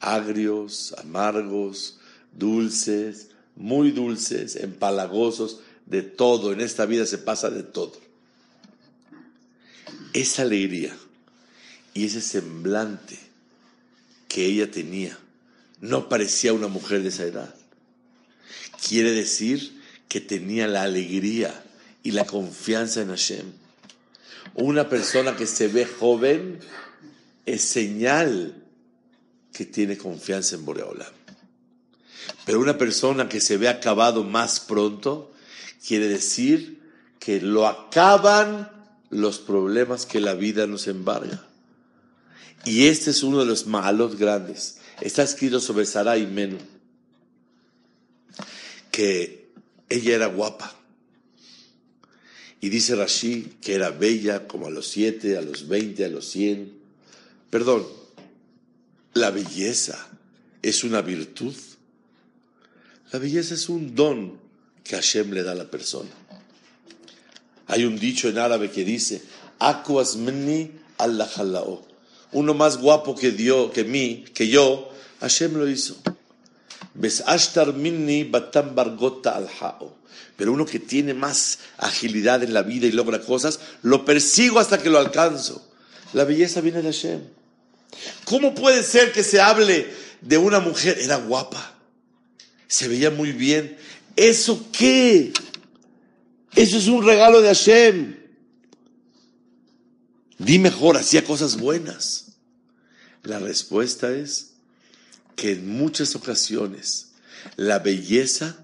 agrios, 0.00 0.94
amargos, 0.98 1.98
dulces, 2.38 3.28
muy 3.56 3.90
dulces, 3.90 4.56
empalagosos, 4.56 5.60
de 5.86 6.02
todo. 6.02 6.52
En 6.52 6.60
esta 6.60 6.86
vida 6.86 7.06
se 7.06 7.18
pasa 7.18 7.50
de 7.50 7.62
todo. 7.62 7.92
Esa 10.12 10.42
alegría 10.42 10.96
y 11.92 12.06
ese 12.06 12.20
semblante 12.20 13.18
que 14.28 14.46
ella 14.46 14.70
tenía 14.70 15.18
no 15.80 16.08
parecía 16.08 16.52
una 16.52 16.68
mujer 16.68 17.02
de 17.02 17.08
esa 17.08 17.24
edad. 17.24 17.54
Quiere 18.88 19.12
decir 19.12 19.80
que 20.08 20.20
tenía 20.20 20.66
la 20.66 20.82
alegría 20.82 21.64
y 22.02 22.12
la 22.12 22.24
confianza 22.24 23.02
en 23.02 23.08
Hashem. 23.08 23.46
Una 24.54 24.88
persona 24.88 25.36
que 25.36 25.46
se 25.46 25.68
ve 25.68 25.84
joven 25.84 26.60
es 27.46 27.62
señal 27.62 28.62
que 29.52 29.64
tiene 29.64 29.96
confianza 29.96 30.56
en 30.56 30.64
Boreola. 30.64 31.10
Pero 32.44 32.60
una 32.60 32.76
persona 32.76 33.28
que 33.28 33.40
se 33.40 33.56
ve 33.56 33.68
acabado 33.68 34.24
más 34.24 34.60
pronto, 34.60 35.32
quiere 35.86 36.08
decir 36.08 36.80
que 37.18 37.40
lo 37.40 37.66
acaban 37.66 38.70
los 39.10 39.38
problemas 39.38 40.06
que 40.06 40.20
la 40.20 40.34
vida 40.34 40.66
nos 40.66 40.86
embarga. 40.86 41.46
Y 42.64 42.86
este 42.86 43.10
es 43.10 43.22
uno 43.22 43.40
de 43.40 43.46
los 43.46 43.66
malos 43.66 44.16
grandes. 44.16 44.78
Está 45.00 45.22
escrito 45.22 45.60
sobre 45.60 45.86
Sarai 45.86 46.26
Menú, 46.26 46.58
que 48.90 49.50
ella 49.88 50.14
era 50.14 50.26
guapa. 50.26 50.74
Y 52.60 52.70
dice 52.70 52.96
Rashi 52.96 53.56
que 53.60 53.74
era 53.74 53.90
bella 53.90 54.46
como 54.48 54.66
a 54.66 54.70
los 54.70 54.88
siete, 54.88 55.36
a 55.36 55.42
los 55.42 55.68
veinte, 55.68 56.04
a 56.04 56.08
los 56.08 56.26
cien. 56.30 56.72
Perdón, 57.50 57.86
la 59.12 59.30
belleza 59.30 60.08
es 60.62 60.82
una 60.82 61.02
virtud. 61.02 61.54
La 63.14 63.20
belleza 63.20 63.54
es 63.54 63.68
un 63.68 63.94
don 63.94 64.40
que 64.82 64.96
Hashem 64.96 65.30
le 65.30 65.44
da 65.44 65.52
a 65.52 65.54
la 65.54 65.70
persona. 65.70 66.10
Hay 67.68 67.84
un 67.84 67.96
dicho 67.96 68.28
en 68.28 68.38
árabe 68.38 68.72
que 68.72 68.84
dice, 68.84 69.22
Aquas 69.60 70.16
minni 70.16 70.72
Uno 72.32 72.54
más 72.54 72.78
guapo 72.78 73.14
que, 73.14 73.30
Dios, 73.30 73.70
que 73.70 73.84
mí, 73.84 74.24
que 74.34 74.48
yo, 74.48 74.90
Hashem 75.20 75.54
lo 75.54 75.68
hizo. 75.68 75.94
minni 77.76 78.24
batam 78.24 78.74
bargota 78.74 79.36
al 79.36 79.48
Pero 80.36 80.52
uno 80.52 80.66
que 80.66 80.80
tiene 80.80 81.14
más 81.14 81.60
agilidad 81.78 82.42
en 82.42 82.52
la 82.52 82.62
vida 82.62 82.88
y 82.88 82.90
logra 82.90 83.20
cosas, 83.20 83.60
lo 83.82 84.04
persigo 84.04 84.58
hasta 84.58 84.82
que 84.82 84.90
lo 84.90 84.98
alcanzo. 84.98 85.64
La 86.14 86.24
belleza 86.24 86.60
viene 86.60 86.82
de 86.82 86.92
Hashem. 86.92 87.20
¿Cómo 88.24 88.56
puede 88.56 88.82
ser 88.82 89.12
que 89.12 89.22
se 89.22 89.40
hable 89.40 89.86
de 90.20 90.36
una 90.36 90.58
mujer? 90.58 90.98
Era 90.98 91.18
guapa 91.18 91.73
se 92.74 92.88
veía 92.88 93.10
muy 93.10 93.30
bien. 93.30 93.76
¿Eso 94.16 94.66
qué? 94.72 95.32
Eso 96.56 96.76
es 96.76 96.88
un 96.88 97.04
regalo 97.04 97.40
de 97.40 97.48
Hashem. 97.48 98.16
Di 100.38 100.58
mejor, 100.58 100.96
hacía 100.96 101.24
cosas 101.24 101.56
buenas. 101.56 102.32
La 103.22 103.38
respuesta 103.38 104.12
es 104.12 104.54
que 105.36 105.52
en 105.52 105.68
muchas 105.68 106.16
ocasiones 106.16 107.12
la 107.56 107.78
belleza 107.78 108.58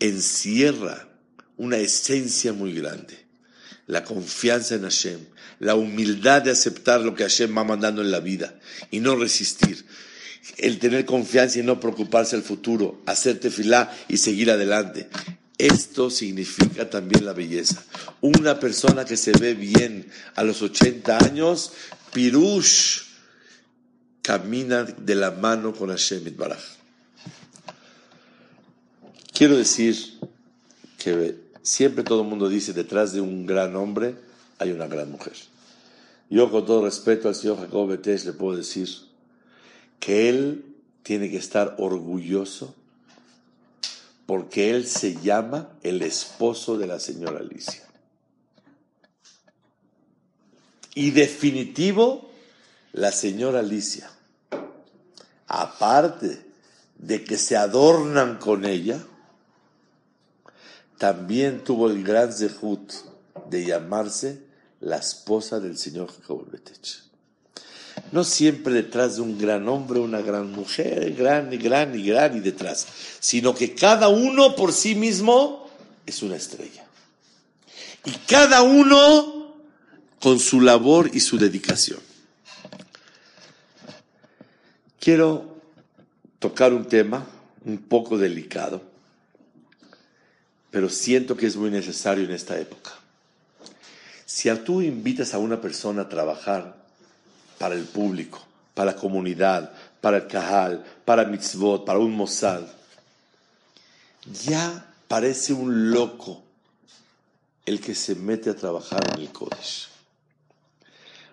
encierra 0.00 1.08
una 1.56 1.78
esencia 1.78 2.52
muy 2.52 2.74
grande. 2.74 3.24
La 3.86 4.04
confianza 4.04 4.74
en 4.74 4.82
Hashem, 4.82 5.20
la 5.60 5.76
humildad 5.76 6.42
de 6.42 6.50
aceptar 6.50 7.00
lo 7.00 7.14
que 7.14 7.22
Hashem 7.22 7.56
va 7.56 7.62
mandando 7.62 8.02
en 8.02 8.10
la 8.10 8.20
vida 8.20 8.58
y 8.90 8.98
no 8.98 9.14
resistir 9.14 9.84
el 10.58 10.78
tener 10.78 11.04
confianza 11.04 11.58
y 11.58 11.62
no 11.62 11.80
preocuparse 11.80 12.36
al 12.36 12.42
futuro, 12.42 13.00
hacer 13.06 13.38
tefilá 13.38 13.94
y 14.08 14.16
seguir 14.16 14.50
adelante. 14.50 15.08
Esto 15.58 16.10
significa 16.10 16.90
también 16.90 17.24
la 17.24 17.32
belleza. 17.32 17.84
Una 18.20 18.58
persona 18.58 19.04
que 19.04 19.16
se 19.16 19.32
ve 19.32 19.54
bien 19.54 20.10
a 20.34 20.42
los 20.42 20.60
80 20.62 21.18
años, 21.18 21.72
pirush, 22.12 23.02
camina 24.22 24.84
de 24.84 25.14
la 25.14 25.30
mano 25.30 25.72
con 25.72 25.90
Hashem 25.90 26.36
Baraj. 26.36 26.60
Quiero 29.32 29.56
decir 29.56 29.96
que 30.98 31.36
siempre 31.62 32.04
todo 32.04 32.22
el 32.22 32.28
mundo 32.28 32.48
dice 32.48 32.72
detrás 32.72 33.12
de 33.12 33.20
un 33.20 33.46
gran 33.46 33.76
hombre 33.76 34.14
hay 34.58 34.70
una 34.72 34.86
gran 34.86 35.10
mujer. 35.10 35.34
Yo 36.30 36.50
con 36.50 36.64
todo 36.64 36.84
respeto 36.84 37.28
al 37.28 37.34
señor 37.34 37.58
Jacob 37.58 37.88
Betes 37.88 38.24
le 38.24 38.32
puedo 38.32 38.56
decir 38.56 38.88
que 40.02 40.28
él 40.28 40.64
tiene 41.04 41.30
que 41.30 41.36
estar 41.36 41.76
orgulloso 41.78 42.74
porque 44.26 44.70
él 44.70 44.88
se 44.88 45.14
llama 45.20 45.68
el 45.84 46.02
esposo 46.02 46.76
de 46.76 46.88
la 46.88 46.98
señora 46.98 47.38
Alicia. 47.38 47.84
Y 50.96 51.12
definitivo, 51.12 52.28
la 52.92 53.12
señora 53.12 53.60
Alicia, 53.60 54.10
aparte 55.46 56.46
de 56.98 57.22
que 57.22 57.38
se 57.38 57.56
adornan 57.56 58.38
con 58.38 58.64
ella, 58.64 59.00
también 60.98 61.62
tuvo 61.62 61.88
el 61.88 62.02
gran 62.02 62.32
zehut 62.32 62.92
de 63.48 63.66
llamarse 63.66 64.42
la 64.80 64.96
esposa 64.96 65.60
del 65.60 65.78
señor 65.78 66.12
Jacob. 66.12 66.48
No 68.12 68.24
siempre 68.24 68.74
detrás 68.74 69.16
de 69.16 69.22
un 69.22 69.38
gran 69.38 69.66
hombre, 69.68 69.98
una 69.98 70.20
gran 70.20 70.52
mujer, 70.52 71.14
gran 71.14 71.50
y 71.52 71.56
gran 71.56 71.98
y 71.98 72.06
gran 72.06 72.36
y 72.36 72.40
detrás, 72.40 72.86
sino 73.18 73.54
que 73.54 73.74
cada 73.74 74.08
uno 74.08 74.54
por 74.54 74.72
sí 74.72 74.94
mismo 74.94 75.68
es 76.04 76.22
una 76.22 76.36
estrella. 76.36 76.84
Y 78.04 78.10
cada 78.28 78.62
uno 78.62 79.54
con 80.20 80.38
su 80.38 80.60
labor 80.60 81.10
y 81.12 81.20
su 81.20 81.38
dedicación. 81.38 82.00
Quiero 85.00 85.56
tocar 86.38 86.74
un 86.74 86.84
tema 86.84 87.26
un 87.64 87.78
poco 87.78 88.18
delicado, 88.18 88.82
pero 90.70 90.88
siento 90.90 91.36
que 91.36 91.46
es 91.46 91.56
muy 91.56 91.70
necesario 91.70 92.24
en 92.24 92.32
esta 92.32 92.60
época. 92.60 92.92
Si 94.26 94.50
tú 94.64 94.82
invitas 94.82 95.34
a 95.34 95.38
una 95.38 95.60
persona 95.60 96.02
a 96.02 96.08
trabajar 96.08 96.81
para 97.62 97.76
el 97.76 97.84
público, 97.84 98.42
para 98.74 98.90
la 98.90 98.98
comunidad, 98.98 99.72
para 100.00 100.16
el 100.16 100.26
Kahal, 100.26 100.84
para 101.04 101.26
mitzvot, 101.26 101.84
para 101.84 102.00
un 102.00 102.10
Mossad. 102.10 102.64
Ya 104.44 104.92
parece 105.06 105.52
un 105.52 105.92
loco 105.92 106.42
el 107.64 107.80
que 107.80 107.94
se 107.94 108.16
mete 108.16 108.50
a 108.50 108.56
trabajar 108.56 109.12
en 109.14 109.20
el 109.20 109.30
Kodesh. 109.30 109.86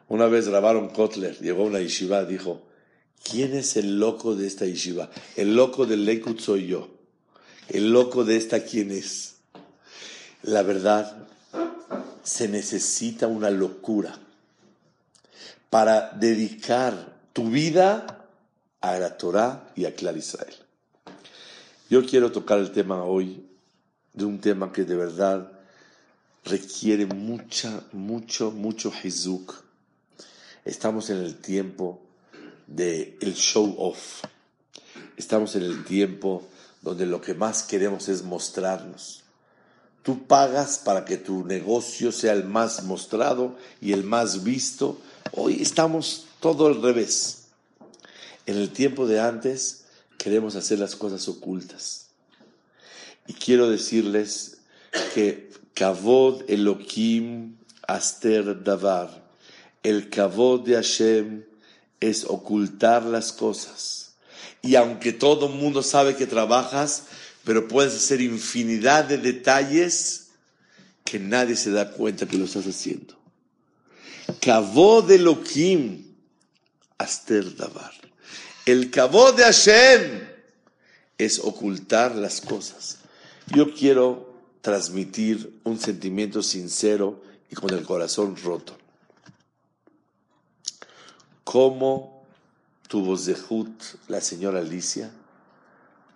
Una 0.08 0.28
vez 0.28 0.48
grabaron 0.48 0.90
Kotler, 0.90 1.36
llegó 1.40 1.64
una 1.64 1.80
yeshiva, 1.80 2.24
dijo, 2.26 2.62
¿quién 3.24 3.56
es 3.56 3.76
el 3.76 4.00
loco 4.00 4.36
de 4.36 4.46
esta 4.46 4.68
yeshiva? 4.68 5.10
El 5.36 5.56
loco 5.56 5.88
del 5.88 6.06
Lekut 6.06 6.40
soy 6.40 6.68
yo. 6.68 6.90
El 7.70 7.92
loco 7.92 8.24
de 8.24 8.38
esta, 8.38 8.64
¿quién 8.64 8.92
es? 8.92 9.38
La 10.44 10.62
verdad, 10.62 11.28
se 12.22 12.48
necesita 12.48 13.26
una 13.26 13.50
locura 13.50 14.16
para 15.70 16.12
dedicar 16.12 17.18
tu 17.34 17.50
vida 17.50 18.28
a 18.82 18.98
la 18.98 19.18
Torah 19.18 19.72
y 19.76 19.86
a 19.86 19.96
Clar 19.96 20.18
Israel. 20.18 20.56
Yo 21.90 22.06
quiero 22.06 22.32
tocar 22.32 22.60
el 22.60 22.72
tema 22.72 23.04
hoy 23.04 23.46
de 24.14 24.26
un 24.26 24.40
tema 24.40 24.72
que 24.72 24.84
de 24.84 24.96
verdad 24.96 25.52
requiere 26.46 27.06
mucha, 27.06 27.84
mucho, 27.92 28.52
mucho 28.52 28.92
hizuk. 29.04 29.54
Estamos 30.66 31.10
en 31.10 31.18
el 31.18 31.38
tiempo 31.38 32.02
del 32.68 33.18
el 33.22 33.34
show 33.36 33.76
off. 33.78 34.24
Estamos 35.18 35.56
en 35.56 35.64
el 35.64 35.84
tiempo 35.84 36.48
donde 36.82 37.06
lo 37.06 37.22
que 37.22 37.34
más 37.34 37.64
queremos 37.64 38.08
es 38.10 38.24
mostrarnos. 38.24 39.24
Tú 40.04 40.26
pagas 40.26 40.80
para 40.80 41.06
que 41.06 41.18
tu 41.18 41.46
negocio 41.46 42.12
sea 42.12 42.34
el 42.34 42.46
más 42.46 42.84
mostrado 42.84 43.56
y 43.82 43.94
el 43.94 44.04
más 44.04 44.44
visto. 44.44 44.98
Hoy 45.34 45.62
estamos 45.62 46.26
todo 46.40 46.68
al 46.68 46.82
revés. 46.82 47.44
En 48.46 48.58
el 48.58 48.72
tiempo 48.72 49.06
de 49.06 49.20
antes 49.20 49.86
queremos 50.18 50.56
hacer 50.56 50.80
las 50.80 50.96
cosas 50.96 51.28
ocultas. 51.28 52.08
Y 53.28 53.34
quiero 53.34 53.70
decirles 53.70 54.58
que 55.14 55.52
Kavod 55.74 56.50
Elohim 56.50 57.58
Aster 57.88 58.64
Davar, 58.64 59.24
el 59.84 60.10
Kavod 60.10 60.62
de 60.62 60.76
Hashem 60.76 61.44
es 62.00 62.26
ocultar 62.26 63.04
las 63.04 63.32
cosas. 63.32 64.14
Y 64.62 64.76
aunque 64.76 65.14
todo 65.14 65.48
el 65.48 65.54
mundo 65.54 65.84
sabe 65.84 66.16
que 66.16 66.28
trabajas, 66.28 67.04
pero 67.44 67.68
puedes 67.68 67.96
hacer 67.96 68.22
infinidad 68.22 69.06
de 69.06 69.18
detalles 69.18 70.28
que 71.04 71.20
nadie 71.20 71.56
se 71.56 71.72
da 71.72 71.92
cuenta 71.92 72.28
que 72.28 72.38
lo 72.38 72.46
estás 72.46 72.68
haciendo. 72.68 73.18
Kavod 74.42 75.10
Elohim 75.10 76.06
Aster 76.98 77.56
Davar. 77.56 77.94
El 78.66 78.92
Kavod 78.92 79.36
de 79.36 79.44
Hashem 79.44 80.28
es 81.18 81.40
ocultar 81.40 82.16
las 82.16 82.42
cosas. 82.42 83.00
Yo 83.48 83.74
quiero 83.74 84.34
transmitir 84.62 85.60
un 85.64 85.80
sentimiento 85.80 86.44
sincero 86.44 87.24
y 87.50 87.56
con 87.56 87.74
el 87.74 87.84
corazón 87.84 88.36
roto. 88.36 88.78
¿Cómo 91.44 92.28
tuvo 92.88 93.18
Zehut 93.18 93.72
la 94.08 94.22
señora 94.22 94.60
Alicia 94.60 95.12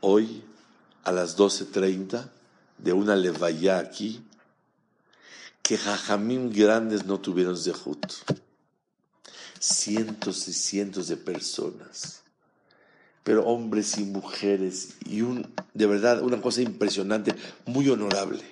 hoy 0.02 0.44
a 1.04 1.12
las 1.12 1.38
12.30 1.38 2.30
de 2.78 2.94
una 2.94 3.16
levaya 3.16 3.80
aquí? 3.80 4.24
Que 5.62 5.78
jajamín 5.78 6.52
grandes 6.52 7.06
no 7.06 7.20
tuvieron 7.20 7.58
Zehut. 7.58 8.06
Cientos 9.60 10.48
y 10.48 10.54
cientos 10.54 11.08
de 11.08 11.18
personas 11.18 12.24
pero 13.24 13.46
hombres 13.46 13.98
y 13.98 14.04
mujeres, 14.04 14.96
y 15.06 15.22
un, 15.22 15.50
de 15.74 15.86
verdad 15.86 16.22
una 16.22 16.42
cosa 16.42 16.62
impresionante, 16.62 17.34
muy 17.66 17.88
honorable. 17.90 18.44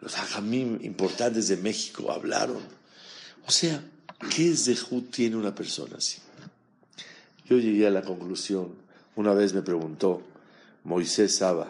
Los 0.00 0.16
hajamim 0.16 0.78
importantes 0.82 1.48
de 1.48 1.56
México 1.56 2.12
hablaron. 2.12 2.60
O 3.46 3.50
sea, 3.50 3.84
¿qué 4.34 4.54
zehut 4.56 5.10
tiene 5.10 5.36
una 5.36 5.54
persona 5.54 5.96
así? 5.96 6.18
Yo 7.44 7.58
llegué 7.58 7.88
a 7.88 7.90
la 7.90 8.02
conclusión, 8.02 8.72
una 9.16 9.34
vez 9.34 9.52
me 9.52 9.62
preguntó 9.62 10.22
Moisés 10.84 11.36
Saba, 11.36 11.68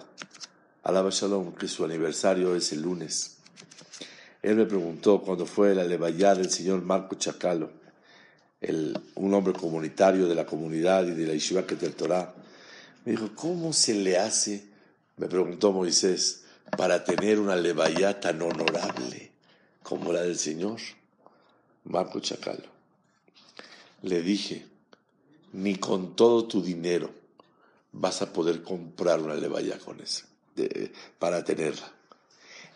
Alaba 0.84 1.10
Shalom, 1.10 1.54
que 1.54 1.66
su 1.68 1.84
aniversario 1.84 2.54
es 2.54 2.72
el 2.72 2.82
lunes. 2.82 3.36
Él 4.42 4.56
me 4.56 4.64
preguntó 4.64 5.20
cuando 5.22 5.46
fue 5.46 5.74
la 5.74 5.84
levaya 5.84 6.34
del 6.34 6.50
señor 6.50 6.82
Marco 6.82 7.16
Chacalo, 7.16 7.70
un 9.16 9.34
hombre 9.34 9.52
comunitario 9.52 10.28
de 10.28 10.34
la 10.34 10.46
comunidad 10.46 11.06
y 11.06 11.12
de 11.12 11.26
la 11.26 11.32
Yeshiva 11.32 11.66
Keter 11.66 11.94
Torah, 11.94 12.32
me 13.04 13.12
dijo, 13.12 13.30
¿cómo 13.34 13.72
se 13.72 13.94
le 13.94 14.18
hace, 14.18 14.64
me 15.16 15.26
preguntó 15.26 15.72
Moisés, 15.72 16.44
para 16.76 17.04
tener 17.04 17.40
una 17.40 17.56
levaya 17.56 18.20
tan 18.20 18.40
honorable 18.40 19.32
como 19.82 20.12
la 20.12 20.22
del 20.22 20.38
Señor? 20.38 20.78
Marco 21.84 22.20
Chacalo. 22.20 22.70
Le 24.02 24.22
dije, 24.22 24.64
ni 25.52 25.76
con 25.76 26.14
todo 26.14 26.46
tu 26.46 26.62
dinero 26.62 27.21
vas 27.92 28.22
a 28.22 28.32
poder 28.32 28.62
comprar 28.62 29.20
una 29.20 29.34
levaya 29.34 29.78
con 29.78 30.00
eso, 30.00 30.24
para 31.18 31.44
tenerla. 31.44 31.92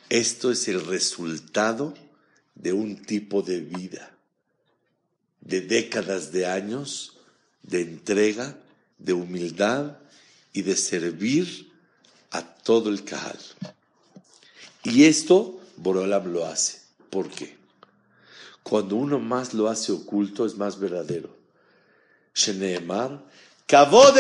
Esto 0.09 0.51
es 0.51 0.69
el 0.69 0.85
resultado 0.87 1.95
de 2.55 2.73
un 2.73 3.03
tipo 3.03 3.43
de 3.43 3.61
vida 3.61 4.17
de 5.47 5.61
décadas 5.61 6.33
de 6.33 6.47
años 6.47 7.17
de 7.63 7.83
entrega, 7.83 8.57
de 8.99 9.13
humildad 9.13 9.99
y 10.53 10.63
de 10.63 10.77
servir 10.77 11.71
a 12.31 12.43
todo 12.43 12.91
el 12.91 13.05
Cajal. 13.05 13.39
Y 14.83 15.05
esto 15.05 15.61
Borolam 15.77 16.33
lo 16.33 16.47
hace. 16.47 16.81
¿Por 17.11 17.29
qué? 17.29 17.57
Cuando 18.63 18.97
uno 18.97 19.19
más 19.19 19.55
lo 19.55 19.69
hace 19.69 19.93
oculto 19.93 20.47
es 20.47 20.57
más 20.57 20.79
verdadero. 20.79 21.37
Sheneemar, 22.35 23.25
Kavod 23.67 24.17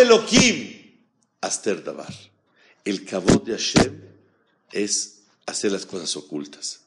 Aster 1.40 1.83
Davar. 1.83 2.14
El 2.85 3.05
Kavod 3.05 3.42
de 3.42 3.53
Hashem 3.53 4.01
es 4.72 5.20
hacer 5.46 5.72
las 5.72 5.87
cosas 5.87 6.16
ocultas. 6.16 6.81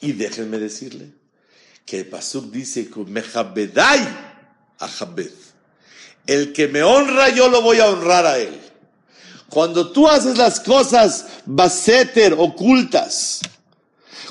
Y 0.00 0.12
déjenme 0.12 0.58
decirle, 0.58 1.12
que 1.84 2.00
el 2.00 2.06
Pasuk 2.06 2.50
dice. 2.50 2.88
El 6.26 6.52
que 6.52 6.68
me 6.68 6.82
honra, 6.82 7.28
yo 7.30 7.48
lo 7.48 7.62
voy 7.62 7.78
a 7.78 7.88
honrar 7.88 8.26
a 8.26 8.38
él. 8.38 8.60
Cuando 9.48 9.92
tú 9.92 10.08
haces 10.08 10.38
las 10.38 10.60
cosas 10.60 11.26
baseter, 11.44 12.34
ocultas, 12.38 13.40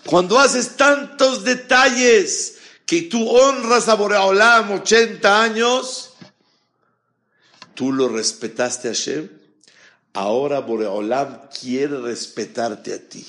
cuando 0.05 0.39
haces 0.39 0.75
tantos 0.77 1.43
detalles 1.43 2.55
que 2.85 3.03
tú 3.03 3.29
honras 3.29 3.87
a 3.87 3.93
Boreolam 3.93 4.71
80 4.71 5.43
años, 5.43 6.10
tú 7.73 7.91
lo 7.91 8.07
respetaste 8.07 8.89
a 8.89 8.91
Hashem, 8.91 9.29
ahora 10.13 10.59
Boreolam 10.59 11.49
quiere 11.49 11.99
respetarte 11.99 12.93
a 12.93 12.99
ti. 12.99 13.25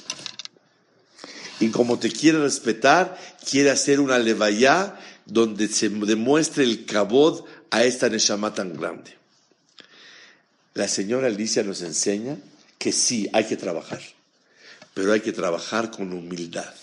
Y 1.61 1.71
como 1.71 1.99
te 1.99 2.11
quiere 2.11 2.39
respetar, 2.39 3.19
quiere 3.49 3.71
hacer 3.71 4.01
una 4.01 4.19
levaya 4.19 4.99
donde 5.27 5.69
se 5.69 5.89
demuestre 5.89 6.65
el 6.65 6.85
cabod 6.85 7.45
a 7.71 7.85
esta 7.85 8.09
Neshama 8.09 8.53
tan 8.53 8.75
grande. 8.77 9.17
La 10.75 10.89
señora 10.89 11.29
Alicia 11.29 11.63
nos 11.63 11.83
enseña 11.83 12.37
que 12.79 12.93
sí, 12.93 13.29
hay 13.33 13.45
que 13.45 13.57
trabajar, 13.57 14.03
pero 14.95 15.13
hay 15.13 15.21
que 15.21 15.33
trabajar 15.33 15.91
con 15.91 16.13
humildad 16.13 16.75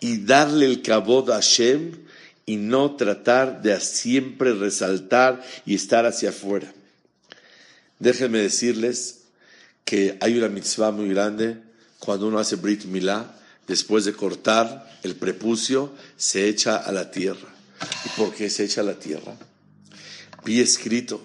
y 0.00 0.18
darle 0.24 0.66
el 0.66 0.82
cabod 0.82 1.30
a 1.30 1.36
Hashem 1.36 1.92
y 2.46 2.56
no 2.56 2.96
tratar 2.96 3.62
de 3.62 3.78
siempre 3.80 4.52
resaltar 4.54 5.42
y 5.64 5.74
estar 5.74 6.06
hacia 6.06 6.30
afuera. 6.30 6.72
Déjenme 7.98 8.38
decirles 8.38 9.20
que 9.84 10.16
hay 10.20 10.36
una 10.36 10.48
mitzvah 10.48 10.90
muy 10.90 11.08
grande 11.08 11.58
cuando 11.98 12.26
uno 12.26 12.38
hace 12.38 12.56
Brit 12.56 12.84
Milá, 12.84 13.36
después 13.68 14.04
de 14.04 14.12
cortar 14.12 14.98
el 15.02 15.14
prepucio, 15.14 15.92
se 16.16 16.48
echa 16.48 16.76
a 16.76 16.90
la 16.90 17.10
tierra. 17.10 17.48
¿Y 18.04 18.08
por 18.16 18.34
qué 18.34 18.50
se 18.50 18.64
echa 18.64 18.80
a 18.80 18.84
la 18.84 18.98
tierra? 18.98 19.36
Vi 20.44 20.60
escrito 20.60 21.24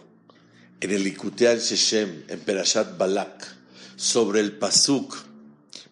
en 0.79 0.91
el 0.91 1.07
Ikutean 1.07 1.57
Sheshem, 1.57 2.23
en 2.27 2.39
Perashat 2.39 2.97
Balak, 2.97 3.47
sobre 3.95 4.41
el 4.41 4.51
Pasuk, 4.51 5.17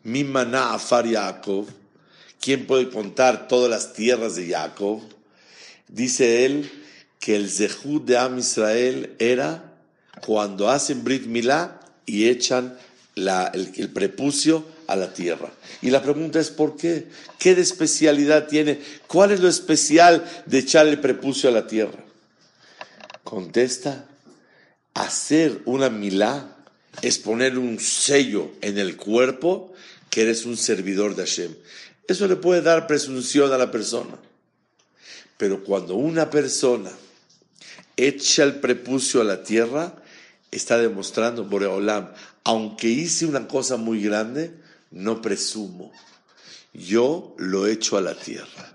Mimana 0.04 0.74
Afar 0.76 1.08
Yaakov, 1.08 1.66
¿quién 2.40 2.68
puede 2.68 2.90
contar 2.92 3.48
todas 3.48 3.72
las 3.72 3.94
tierras 3.94 4.36
de 4.36 4.50
Jacob? 4.50 5.02
Dice 5.88 6.46
él 6.46 6.70
que 7.20 7.36
el 7.36 7.50
Zehud 7.50 8.02
de 8.02 8.18
Am 8.18 8.40
Israel 8.40 9.16
era 9.20 9.74
cuando 10.26 10.70
hacen 10.70 11.04
Brit 11.04 11.26
Milá 11.26 11.80
y 12.06 12.28
echan 12.28 12.78
el 13.16 13.90
prepucio 13.94 14.66
a 14.88 14.96
la 14.96 15.14
tierra. 15.14 15.52
Y 15.82 15.90
la 15.90 16.02
pregunta 16.02 16.40
es 16.40 16.50
¿por 16.50 16.76
qué? 16.76 17.08
¿Qué 17.40 17.56
de 17.56 17.62
especialidad 17.62 18.48
tiene? 18.48 18.80
¿Cuál 19.08 19.32
es 19.32 19.40
lo 19.40 19.48
especial 19.48 20.26
de 20.46 20.60
echarle 20.60 20.92
el 20.92 21.00
prepucio 21.00 21.50
a 21.50 21.54
la 21.54 21.68
tierra? 21.68 22.04
Contesta, 23.24 24.06
hacer 24.94 25.62
una 25.66 25.90
milá 25.90 26.56
es 27.02 27.18
poner 27.18 27.58
un 27.58 27.80
sello 27.80 28.52
en 28.62 28.78
el 28.78 28.98
cuerpo 28.98 29.74
que 30.10 30.22
eres 30.22 30.46
un 30.46 30.58
servidor 30.58 31.16
de 31.16 31.24
Hashem. 31.24 31.56
Eso 32.08 32.28
le 32.28 32.36
puede 32.36 32.62
dar 32.62 32.88
presunción 32.88 33.52
a 33.52 33.58
la 33.58 33.72
persona. 33.72 34.18
Pero 35.38 35.64
cuando 35.64 35.96
una 35.96 36.30
persona 36.30 36.92
echa 37.98 38.44
el 38.44 38.60
prepucio 38.60 39.22
a 39.22 39.26
la 39.26 39.44
tierra, 39.44 39.96
está 40.52 40.78
demostrando, 40.78 41.46
Boreolam, 41.46 42.12
aunque 42.44 42.88
hice 42.88 43.26
una 43.26 43.48
cosa 43.48 43.78
muy 43.78 44.02
grande, 44.02 44.54
no 44.92 45.22
presumo. 45.22 45.92
Yo 46.74 47.36
lo 47.38 47.68
echo 47.68 47.98
a 47.98 48.02
la 48.02 48.16
tierra. 48.16 48.74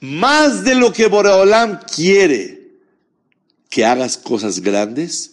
Más 0.00 0.64
de 0.64 0.74
lo 0.74 0.92
que 0.92 1.06
Boreolam 1.06 1.80
quiere 1.94 2.64
que 3.70 3.84
hagas 3.84 4.16
cosas 4.16 4.60
grandes, 4.60 5.32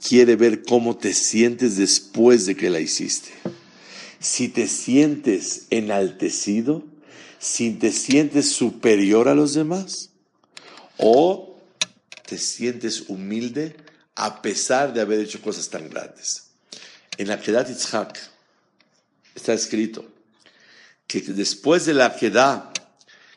quiere 0.00 0.36
ver 0.36 0.62
cómo 0.62 0.96
te 0.96 1.12
sientes 1.12 1.76
después 1.76 2.46
de 2.46 2.56
que 2.56 2.70
la 2.70 2.80
hiciste. 2.80 3.30
Si 4.18 4.48
te 4.48 4.68
sientes 4.68 5.66
enaltecido, 5.70 6.84
si 7.42 7.72
te 7.72 7.90
sientes 7.90 8.52
superior 8.52 9.26
a 9.26 9.34
los 9.34 9.54
demás, 9.54 10.10
o 10.96 11.60
te 12.24 12.38
sientes 12.38 13.06
humilde 13.08 13.76
a 14.14 14.40
pesar 14.40 14.94
de 14.94 15.00
haber 15.00 15.18
hecho 15.18 15.42
cosas 15.42 15.68
tan 15.68 15.90
grandes. 15.90 16.44
En 17.18 17.26
la 17.26 17.40
Kedat 17.40 17.68
Yitzhak 17.68 18.16
está 19.34 19.54
escrito 19.54 20.06
que 21.08 21.20
después 21.20 21.84
de 21.84 21.94
la 21.94 22.14
Kedah 22.14 22.72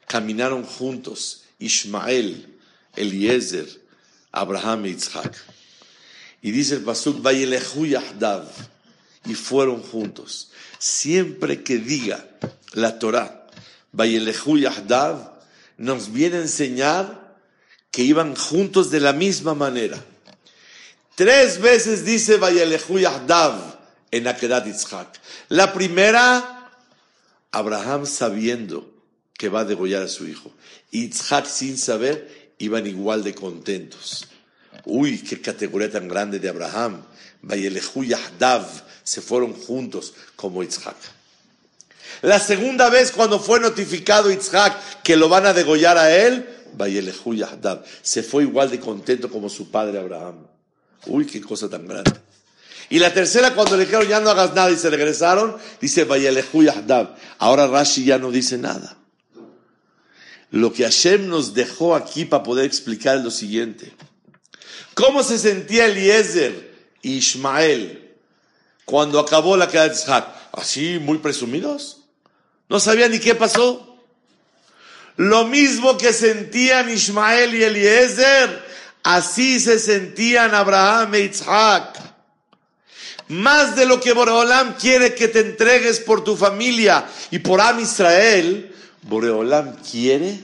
caminaron 0.07 0.63
juntos 0.63 1.45
Ismael, 1.57 2.59
Eliezer, 2.95 3.67
Abraham 4.31 4.85
y 4.85 4.89
Yitzhak. 4.89 5.35
Y 6.43 6.51
dice 6.51 6.75
el 6.75 6.83
Pasuk, 6.83 7.25
y 9.25 9.33
fueron 9.33 9.81
juntos. 9.81 10.51
Siempre 10.77 11.63
que 11.63 11.79
diga 11.79 12.23
la 12.73 12.99
Torah, 12.99 13.44
Vayelehu 13.95 14.57
Yahdav, 14.57 15.39
nos 15.77 16.11
viene 16.11 16.37
a 16.37 16.41
enseñar 16.41 17.37
que 17.91 18.03
iban 18.03 18.35
juntos 18.35 18.91
de 18.91 18.99
la 18.99 19.13
misma 19.13 19.53
manera. 19.53 20.03
Tres 21.15 21.61
veces 21.61 22.03
dice 22.03 22.35
Vayelehu 22.37 22.99
Yahdav 22.99 23.55
en 24.11 24.27
Akedat 24.27 24.65
Yitzhak. 24.65 25.19
La 25.47 25.71
primera, 25.71 26.71
Abraham 27.51 28.05
sabiendo 28.05 28.91
que 29.37 29.47
va 29.47 29.61
a 29.61 29.65
degollar 29.65 30.03
a 30.03 30.07
su 30.09 30.27
hijo. 30.27 30.51
Yitzhak 30.91 31.45
sin 31.45 31.77
saber, 31.77 32.53
iban 32.57 32.85
igual 32.87 33.23
de 33.23 33.33
contentos. 33.33 34.27
Uy, 34.83 35.19
qué 35.19 35.39
categoría 35.39 35.89
tan 35.89 36.09
grande 36.09 36.39
de 36.39 36.49
Abraham. 36.49 37.01
Vayelehu 37.41 38.03
Yahdav, 38.03 38.67
se 39.05 39.21
fueron 39.21 39.53
juntos 39.53 40.13
como 40.35 40.63
Yitzhak. 40.63 40.97
La 42.21 42.39
segunda 42.39 42.89
vez 42.89 43.11
cuando 43.11 43.39
fue 43.39 43.59
notificado 43.59 44.31
Yitzhak 44.31 45.03
que 45.03 45.15
lo 45.15 45.29
van 45.29 45.45
a 45.45 45.53
degollar 45.53 45.97
a 45.97 46.15
él, 46.15 46.47
se 48.01 48.23
fue 48.23 48.43
igual 48.43 48.69
de 48.69 48.79
contento 48.79 49.29
como 49.29 49.49
su 49.49 49.69
padre 49.69 49.99
Abraham. 49.99 50.47
Uy, 51.07 51.25
qué 51.25 51.41
cosa 51.41 51.69
tan 51.69 51.87
grande. 51.87 52.11
Y 52.89 52.99
la 52.99 53.13
tercera, 53.13 53.53
cuando 53.53 53.77
le 53.77 53.85
dijeron 53.85 54.07
ya 54.07 54.19
no 54.19 54.29
hagas 54.29 54.53
nada 54.53 54.71
y 54.71 54.77
se 54.77 54.89
regresaron, 54.89 55.55
dice. 55.81 56.07
Ahora 57.39 57.67
Rashi 57.67 58.05
ya 58.05 58.17
no 58.17 58.31
dice 58.31 58.57
nada. 58.57 58.97
Lo 60.51 60.71
que 60.71 60.83
Hashem 60.83 61.27
nos 61.27 61.53
dejó 61.53 61.95
aquí 61.95 62.25
para 62.25 62.43
poder 62.43 62.65
explicar 62.65 63.17
es 63.17 63.23
lo 63.23 63.31
siguiente. 63.31 63.93
¿Cómo 64.93 65.23
se 65.23 65.37
sentía 65.37 65.85
Eliezer 65.87 66.73
y 67.01 67.15
Ismael 67.15 68.13
cuando 68.85 69.19
acabó 69.19 69.57
la 69.57 69.67
queda 69.67 69.89
de? 69.89 69.95
Así, 70.55 70.99
muy 70.99 71.17
presumidos. 71.17 72.05
No 72.69 72.79
sabían 72.79 73.11
ni 73.11 73.19
qué 73.19 73.35
pasó. 73.35 73.97
Lo 75.17 75.45
mismo 75.45 75.97
que 75.97 76.13
sentían 76.13 76.89
Ismael 76.89 77.53
y 77.55 77.63
Eliezer, 77.63 78.65
así 79.03 79.59
se 79.59 79.79
sentían 79.79 80.53
Abraham 80.53 81.15
e 81.15 81.19
Isaac. 81.21 81.99
Más 83.27 83.75
de 83.75 83.85
lo 83.85 83.99
que 83.99 84.13
Boreolam 84.13 84.75
quiere 84.75 85.15
que 85.15 85.27
te 85.27 85.39
entregues 85.39 85.99
por 85.99 86.23
tu 86.23 86.35
familia 86.35 87.07
y 87.31 87.39
por 87.39 87.59
Am 87.59 87.79
Israel, 87.79 88.73
Boreolam 89.03 89.75
quiere 89.77 90.39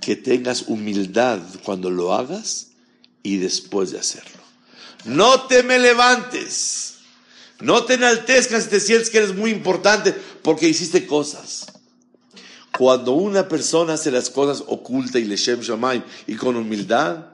que 0.00 0.16
tengas 0.16 0.62
humildad 0.62 1.40
cuando 1.64 1.90
lo 1.90 2.14
hagas 2.14 2.68
y 3.22 3.38
después 3.38 3.92
de 3.92 3.98
hacerlo. 3.98 4.40
No 5.04 5.42
te 5.42 5.62
me 5.62 5.78
levantes. 5.78 6.85
No 7.60 7.84
te 7.84 7.94
enaltezcas 7.94 8.66
y 8.66 8.68
te 8.68 8.80
sientes 8.80 9.10
que 9.10 9.18
eres 9.18 9.34
muy 9.34 9.50
importante 9.50 10.14
porque 10.42 10.68
hiciste 10.68 11.06
cosas. 11.06 11.66
Cuando 12.76 13.12
una 13.12 13.48
persona 13.48 13.94
hace 13.94 14.10
las 14.10 14.28
cosas 14.28 14.62
oculta 14.66 15.18
y 15.18 15.24
leshem 15.24 15.60
shamaim 15.60 16.02
y 16.26 16.34
con 16.34 16.56
humildad, 16.56 17.26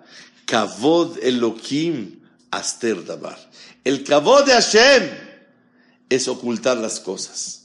kavod 0.47 1.19
elokim 1.23 2.21
aster 2.51 3.05
dabar. 3.05 3.39
El 3.83 4.05
kavod 4.05 4.45
de 4.45 4.53
Hashem 4.53 5.11
es 6.09 6.29
ocultar 6.29 6.77
las 6.77 7.01
cosas. 7.01 7.63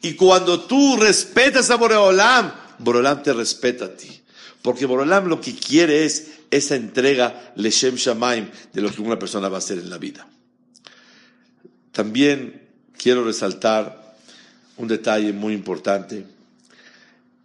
Y 0.00 0.14
cuando 0.14 0.60
tú 0.60 0.96
respetas 0.96 1.70
a 1.70 1.76
Boreolam, 1.76 2.52
Boreolam 2.78 3.22
te 3.22 3.34
respeta 3.34 3.84
a 3.84 3.94
ti. 3.94 4.22
Porque 4.62 4.86
Boreolam 4.86 5.26
lo 5.26 5.42
que 5.42 5.54
quiere 5.54 6.06
es 6.06 6.28
esa 6.50 6.76
entrega 6.76 7.52
leshem 7.56 7.96
shamaim 7.96 8.50
de 8.72 8.80
lo 8.80 8.90
que 8.90 9.02
una 9.02 9.18
persona 9.18 9.50
va 9.50 9.56
a 9.56 9.58
hacer 9.58 9.78
en 9.78 9.90
la 9.90 9.98
vida. 9.98 10.26
También 11.92 12.68
quiero 12.96 13.24
resaltar 13.24 14.16
un 14.76 14.88
detalle 14.88 15.32
muy 15.32 15.54
importante. 15.54 16.26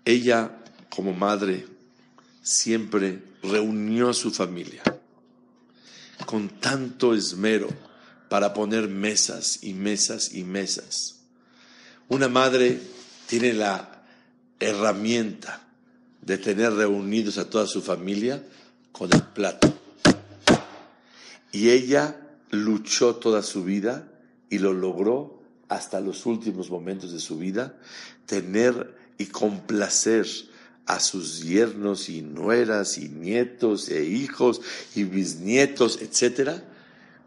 Ella, 0.03 0.51
como 0.89 1.13
madre, 1.13 1.65
siempre 2.41 3.21
reunió 3.41 4.09
a 4.09 4.13
su 4.13 4.31
familia 4.31 4.83
con 6.25 6.49
tanto 6.49 7.13
esmero 7.13 7.69
para 8.29 8.53
poner 8.53 8.87
mesas 8.87 9.59
y 9.63 9.73
mesas 9.73 10.33
y 10.33 10.43
mesas. 10.43 11.15
Una 12.07 12.27
madre 12.27 12.79
tiene 13.27 13.53
la 13.53 14.03
herramienta 14.59 15.61
de 16.21 16.37
tener 16.37 16.73
reunidos 16.73 17.37
a 17.37 17.49
toda 17.49 17.67
su 17.67 17.81
familia 17.81 18.43
con 18.91 19.11
el 19.13 19.21
plato. 19.21 19.73
Y 21.51 21.69
ella 21.69 22.19
luchó 22.51 23.15
toda 23.15 23.43
su 23.43 23.63
vida 23.63 24.07
y 24.49 24.59
lo 24.59 24.73
logró 24.73 25.41
hasta 25.69 25.99
los 25.99 26.25
últimos 26.25 26.69
momentos 26.69 27.11
de 27.11 27.19
su 27.19 27.37
vida, 27.37 27.77
tener 28.25 28.95
y 29.17 29.25
complacer 29.25 30.27
a 30.85 30.99
sus 30.99 31.41
yernos 31.41 32.09
y 32.09 32.21
nueras 32.21 32.97
y 32.97 33.09
nietos 33.09 33.89
e 33.89 34.03
hijos 34.03 34.61
y 34.93 35.03
bisnietos, 35.03 35.99
etcétera, 36.01 36.63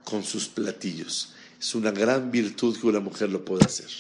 con 0.05 0.23
sus 0.23 0.49
platillos. 0.49 1.35
Es 1.61 1.75
una 1.75 1.91
gran 1.91 2.31
virtud 2.31 2.79
que 2.79 2.87
una 2.87 3.01
mujer 3.01 3.31
lo 3.31 3.45
puede 3.45 3.64
hacer. 3.64 3.91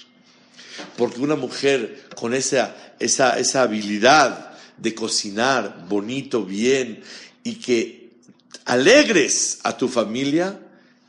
Porque 0.96 1.20
una 1.20 1.34
mujer 1.34 2.08
con 2.14 2.34
esa, 2.34 2.94
esa, 3.00 3.38
esa 3.38 3.62
habilidad 3.62 4.56
de 4.76 4.94
cocinar 4.94 5.86
bonito, 5.88 6.44
bien, 6.44 7.02
y 7.42 7.56
que 7.56 8.10
alegres 8.64 9.58
a 9.64 9.76
tu 9.76 9.88
familia, 9.88 10.60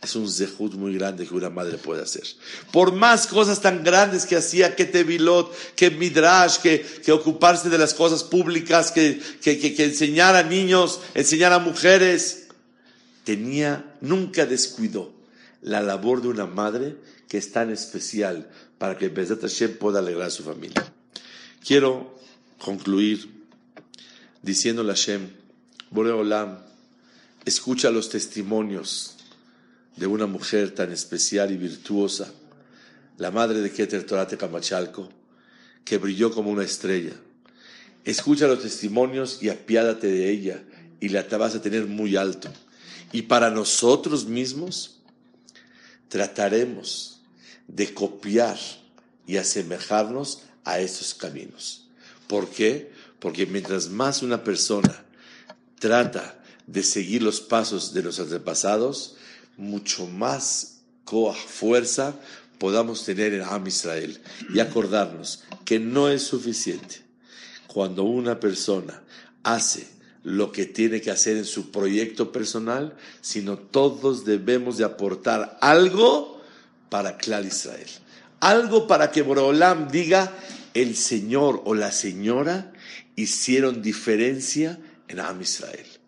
es 0.02 0.16
un 0.16 0.30
zehut 0.30 0.76
muy 0.76 0.93
grande 0.93 1.28
que 1.28 1.34
una 1.34 1.50
madre 1.50 1.78
puede 1.78 2.02
hacer. 2.02 2.24
Por 2.72 2.93
más 2.93 3.28
cosas 3.28 3.62
tan 3.62 3.84
grandes 3.84 4.26
que 4.26 4.38
hacía, 4.38 4.76
que 4.76 4.86
Tevilot, 4.86 5.54
que 5.76 5.91
Midrash, 5.91 6.58
que, 6.60 6.82
que 6.82 7.12
ocuparse 7.12 7.70
de 7.70 7.78
las 7.78 7.93
cosas 7.93 8.24
públicas, 8.24 8.91
que, 8.91 9.22
que, 9.41 9.60
que, 9.60 9.84
enseñar 9.84 10.36
a 10.36 10.43
niños, 10.43 11.02
enseñar 11.16 11.52
a 11.52 11.60
mujeres, 11.60 12.47
tenía, 13.26 13.95
nunca 14.00 14.45
descuidó 14.45 15.14
la 15.62 15.82
labor 15.82 16.22
de 16.22 16.30
una 16.30 16.45
madre 16.45 16.95
que 17.28 17.38
es 17.38 17.52
tan 17.52 17.70
especial 17.70 18.50
para 18.78 18.97
que 18.97 19.10
Bezat 19.10 19.41
Hashem 19.41 19.78
pueda 19.78 20.00
alegrar 20.00 20.28
a 20.28 20.32
su 20.32 20.43
familia. 20.43 20.93
Quiero 21.66 22.18
concluir 22.58 23.30
diciéndole 24.41 24.93
a 24.93 24.95
Hashem, 24.95 25.30
Boreolam, 25.91 26.60
escucha 27.43 27.91
los 27.91 28.10
testimonios 28.10 29.18
de 30.00 30.08
una 30.08 30.26
mujer 30.26 30.74
tan 30.74 30.91
especial 30.93 31.52
y 31.52 31.58
virtuosa, 31.58 32.32
la 33.18 33.32
madre 33.32 33.60
de 33.60 33.70
Keter 33.70 34.06
Torate 34.06 34.38
Camachalco, 34.38 35.10
que 35.84 35.97
brilló 35.97 36.32
como 36.32 36.50
una 36.50 36.64
estrella. 36.64 37.12
Escucha 38.06 38.47
los 38.47 38.62
testimonios 38.62 39.43
y 39.43 39.50
apiádate 39.50 40.08
de 40.08 40.30
ella 40.30 40.64
y 41.02 41.10
la 41.10 41.24
vas 41.24 41.56
a 41.56 41.62
tener 41.62 41.86
muy 41.86 42.16
alto. 42.16 42.50
Y 43.12 43.24
para 43.24 43.50
nosotros 43.50 44.26
mismos 44.26 45.02
trataremos 46.08 47.20
de 47.68 47.93
copiar 47.93 48.58
y 49.28 49.36
asemejarnos 49.36 50.43
a 50.64 50.80
esos 50.80 51.14
caminos. 51.14 51.88
¿Por 52.28 52.50
qué? 52.50 52.91
Porque 53.20 53.45
mientras 53.45 53.89
más 53.89 54.24
una 54.24 54.45
persona 54.45 55.04
trata 55.78 56.41
de 56.68 56.84
seguir 56.84 57.22
los 57.22 57.41
pasos 57.41 57.93
de 57.93 58.04
los 58.04 58.20
antepasados, 58.20 59.18
mucho 59.60 60.07
más 60.07 60.80
fuerza 61.47 62.16
podamos 62.57 63.03
tener 63.05 63.34
en 63.34 63.41
Am 63.41 63.66
Israel 63.68 64.22
y 64.53 64.60
acordarnos 64.60 65.43
que 65.66 65.80
no 65.80 66.10
es 66.10 66.24
suficiente 66.24 67.01
cuando 67.68 68.03
una 68.03 68.39
persona 68.39 69.01
hace 69.43 69.88
lo 70.24 70.51
que 70.51 70.66
tiene 70.66 71.01
que 71.01 71.12
hacer 71.12 71.38
en 71.38 71.45
su 71.45 71.72
proyecto 71.72 72.32
personal, 72.32 72.95
sino 73.22 73.57
todos 73.57 74.26
debemos 74.26 74.78
de 74.78 74.84
aportar 74.84 75.57
algo 75.62 76.41
para 76.89 77.18
Clar 77.18 77.45
Israel. 77.45 77.88
Algo 78.41 78.88
para 78.88 79.12
que 79.12 79.22
Borolam 79.22 79.89
diga, 79.89 80.32
el 80.74 80.95
señor 80.95 81.62
o 81.66 81.74
la 81.74 81.91
señora 81.91 82.74
hicieron 83.16 83.82
diferencia 83.82 84.78
en 85.07 85.20
Am 85.20 85.41
Israel. 85.41 85.99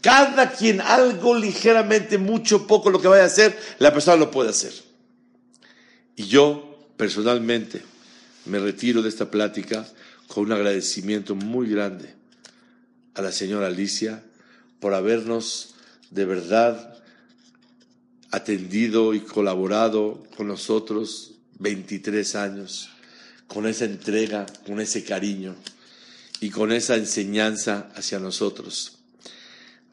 Cada 0.00 0.52
quien 0.52 0.80
algo 0.80 1.36
ligeramente, 1.36 2.18
mucho, 2.18 2.66
poco, 2.66 2.90
lo 2.90 3.00
que 3.00 3.08
vaya 3.08 3.24
a 3.24 3.26
hacer, 3.26 3.58
la 3.78 3.92
persona 3.92 4.16
lo 4.16 4.30
puede 4.30 4.50
hacer. 4.50 4.72
Y 6.14 6.26
yo, 6.26 6.86
personalmente, 6.96 7.82
me 8.44 8.58
retiro 8.58 9.02
de 9.02 9.08
esta 9.08 9.30
plática 9.30 9.86
con 10.28 10.44
un 10.44 10.52
agradecimiento 10.52 11.34
muy 11.34 11.68
grande 11.68 12.14
a 13.14 13.22
la 13.22 13.32
señora 13.32 13.66
Alicia 13.66 14.22
por 14.80 14.94
habernos 14.94 15.74
de 16.10 16.24
verdad 16.24 16.96
atendido 18.30 19.14
y 19.14 19.20
colaborado 19.20 20.22
con 20.36 20.48
nosotros 20.48 21.32
23 21.58 22.34
años, 22.36 22.90
con 23.46 23.66
esa 23.66 23.84
entrega, 23.84 24.46
con 24.66 24.80
ese 24.80 25.04
cariño 25.04 25.56
y 26.40 26.50
con 26.50 26.72
esa 26.72 26.96
enseñanza 26.96 27.90
hacia 27.96 28.18
nosotros. 28.18 28.97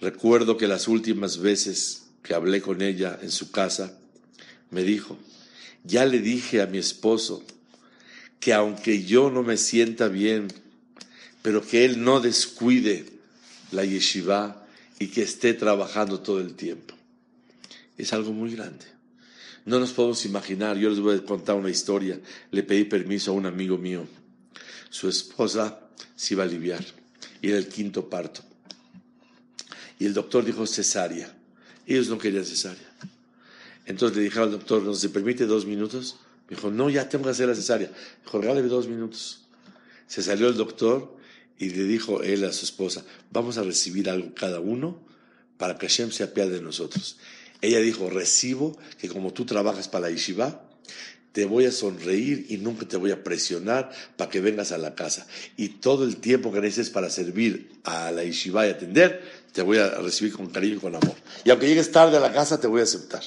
Recuerdo 0.05 0.55
que 0.55 0.67
las 0.67 0.87
últimas 0.87 1.39
veces 1.39 2.09
que 2.21 2.35
hablé 2.35 2.61
con 2.61 2.83
ella 2.83 3.17
en 3.23 3.31
su 3.31 3.49
casa, 3.49 3.97
me 4.69 4.83
dijo, 4.83 5.17
ya 5.83 6.05
le 6.05 6.19
dije 6.19 6.61
a 6.61 6.67
mi 6.67 6.77
esposo 6.77 7.43
que 8.39 8.53
aunque 8.53 9.03
yo 9.03 9.31
no 9.31 9.41
me 9.41 9.57
sienta 9.57 10.07
bien, 10.07 10.49
pero 11.41 11.65
que 11.65 11.85
él 11.85 12.03
no 12.03 12.19
descuide 12.19 13.07
la 13.71 13.83
yeshiva 13.83 14.67
y 14.99 15.07
que 15.07 15.23
esté 15.23 15.55
trabajando 15.55 16.19
todo 16.19 16.39
el 16.39 16.53
tiempo. 16.53 16.93
Es 17.97 18.13
algo 18.13 18.31
muy 18.31 18.51
grande. 18.55 18.85
No 19.65 19.79
nos 19.79 19.91
podemos 19.91 20.23
imaginar, 20.23 20.77
yo 20.77 20.91
les 20.91 20.99
voy 20.99 21.17
a 21.17 21.25
contar 21.25 21.55
una 21.55 21.71
historia. 21.71 22.19
Le 22.51 22.61
pedí 22.61 22.83
permiso 22.83 23.31
a 23.31 23.33
un 23.33 23.47
amigo 23.47 23.79
mío. 23.79 24.05
Su 24.91 25.09
esposa 25.09 25.79
se 26.15 26.35
iba 26.35 26.43
a 26.43 26.45
aliviar 26.45 26.85
y 27.41 27.49
era 27.49 27.57
el 27.57 27.67
quinto 27.69 28.07
parto. 28.07 28.43
Y 29.99 30.05
el 30.05 30.13
doctor 30.13 30.43
dijo 30.43 30.65
cesárea. 30.67 31.35
Ellos 31.85 32.09
no 32.09 32.17
querían 32.17 32.45
cesárea. 32.45 32.89
Entonces 33.85 34.17
le 34.17 34.23
dije 34.23 34.39
al 34.39 34.51
doctor, 34.51 34.81
¿nos 34.81 34.99
se 34.99 35.09
permite 35.09 35.45
dos 35.45 35.65
minutos? 35.65 36.17
Me 36.49 36.55
dijo, 36.55 36.71
no, 36.71 36.89
ya 36.89 37.07
tengo 37.07 37.25
que 37.25 37.31
hacer 37.31 37.47
la 37.47 37.55
cesárea. 37.55 37.91
Dijo, 38.23 38.41
regáleme 38.41 38.67
dos 38.67 38.87
minutos. 38.87 39.41
Se 40.07 40.21
salió 40.21 40.47
el 40.47 40.55
doctor 40.55 41.15
y 41.57 41.69
le 41.69 41.83
dijo 41.83 42.21
él 42.21 42.43
a 42.43 42.51
su 42.51 42.65
esposa, 42.65 43.05
vamos 43.31 43.57
a 43.57 43.63
recibir 43.63 44.09
algo 44.09 44.33
cada 44.35 44.59
uno 44.59 44.99
para 45.57 45.77
que 45.77 45.87
Hashem 45.87 46.11
se 46.11 46.23
apiade 46.23 46.51
de 46.51 46.61
nosotros. 46.61 47.17
Ella 47.61 47.79
dijo, 47.79 48.09
recibo 48.09 48.77
que 48.99 49.07
como 49.07 49.33
tú 49.33 49.45
trabajas 49.45 49.87
para 49.87 50.07
la 50.07 50.11
yeshiva, 50.11 50.67
te 51.31 51.45
voy 51.45 51.65
a 51.65 51.71
sonreír 51.71 52.45
y 52.49 52.57
nunca 52.57 52.87
te 52.87 52.97
voy 52.97 53.11
a 53.11 53.23
presionar 53.23 53.91
para 54.15 54.29
que 54.29 54.39
vengas 54.39 54.71
a 54.71 54.77
la 54.77 54.95
casa. 54.95 55.27
Y 55.57 55.69
todo 55.69 56.05
el 56.05 56.17
tiempo 56.17 56.51
que 56.51 56.61
necesites 56.61 56.89
para 56.89 57.09
servir 57.09 57.71
a 57.83 58.11
la 58.11 58.23
yeshiva 58.23 58.67
y 58.67 58.69
atender, 58.69 59.21
te 59.55 59.61
voy 59.61 59.77
a 59.77 59.89
recibir 60.01 60.33
con 60.33 60.47
cariño 60.47 60.75
y 60.75 60.79
con 60.79 60.93
amor. 60.93 61.15
Y 61.45 61.49
aunque 61.49 61.65
llegues 61.65 61.89
tarde 61.89 62.17
a 62.17 62.19
la 62.19 62.33
casa, 62.33 62.59
te 62.59 62.67
voy 62.67 62.81
a 62.81 62.83
aceptar. 62.83 63.23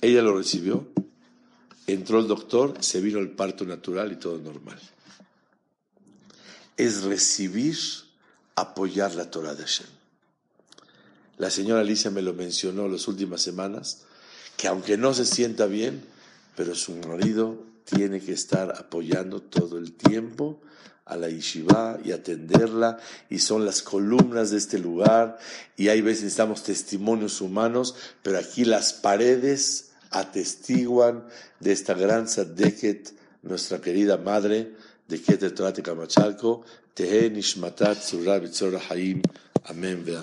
Ella 0.00 0.22
lo 0.22 0.34
recibió, 0.34 0.88
entró 1.86 2.18
el 2.18 2.26
doctor, 2.26 2.74
se 2.80 3.02
vino 3.02 3.18
el 3.18 3.28
parto 3.32 3.66
natural 3.66 4.10
y 4.10 4.16
todo 4.16 4.38
normal. 4.38 4.78
Es 6.78 7.02
recibir, 7.02 7.76
apoyar 8.54 9.14
la 9.14 9.30
Torah 9.30 9.54
de 9.54 9.64
Hashem. 9.64 9.88
La 11.36 11.50
señora 11.50 11.82
Alicia 11.82 12.10
me 12.10 12.22
lo 12.22 12.32
mencionó 12.32 12.88
las 12.88 13.08
últimas 13.08 13.42
semanas 13.42 14.04
que 14.56 14.68
aunque 14.68 14.96
no 14.96 15.12
se 15.12 15.26
sienta 15.26 15.66
bien, 15.66 16.02
pero 16.56 16.74
su 16.74 16.94
marido 16.96 17.62
tiene 17.84 18.20
que 18.20 18.32
estar 18.32 18.74
apoyando 18.78 19.42
todo 19.42 19.76
el 19.76 19.92
tiempo 19.92 20.62
a 21.08 21.16
la 21.16 21.28
yeshiva 21.28 21.98
y 22.04 22.12
atenderla, 22.12 22.98
y 23.28 23.38
son 23.38 23.64
las 23.64 23.82
columnas 23.82 24.50
de 24.50 24.58
este 24.58 24.78
lugar, 24.78 25.38
y 25.76 25.88
hay 25.88 26.00
veces 26.00 26.24
necesitamos 26.24 26.62
testimonios 26.62 27.40
humanos, 27.40 27.94
pero 28.22 28.38
aquí 28.38 28.64
las 28.64 28.92
paredes 28.92 29.90
atestiguan 30.10 31.24
de 31.60 31.72
esta 31.72 31.94
gran 31.94 32.28
Sadeket, 32.28 33.12
nuestra 33.42 33.80
querida 33.80 34.16
madre, 34.16 34.74
de 35.08 35.22
Keter 35.22 35.54
Torate 35.54 35.82
Kamachalko, 35.82 36.64
Tehe 36.94 37.30
Nishmatat 37.30 38.02
Surah 38.02 38.80
Haim, 38.90 39.22
Amén 39.64 40.04
ve. 40.04 40.16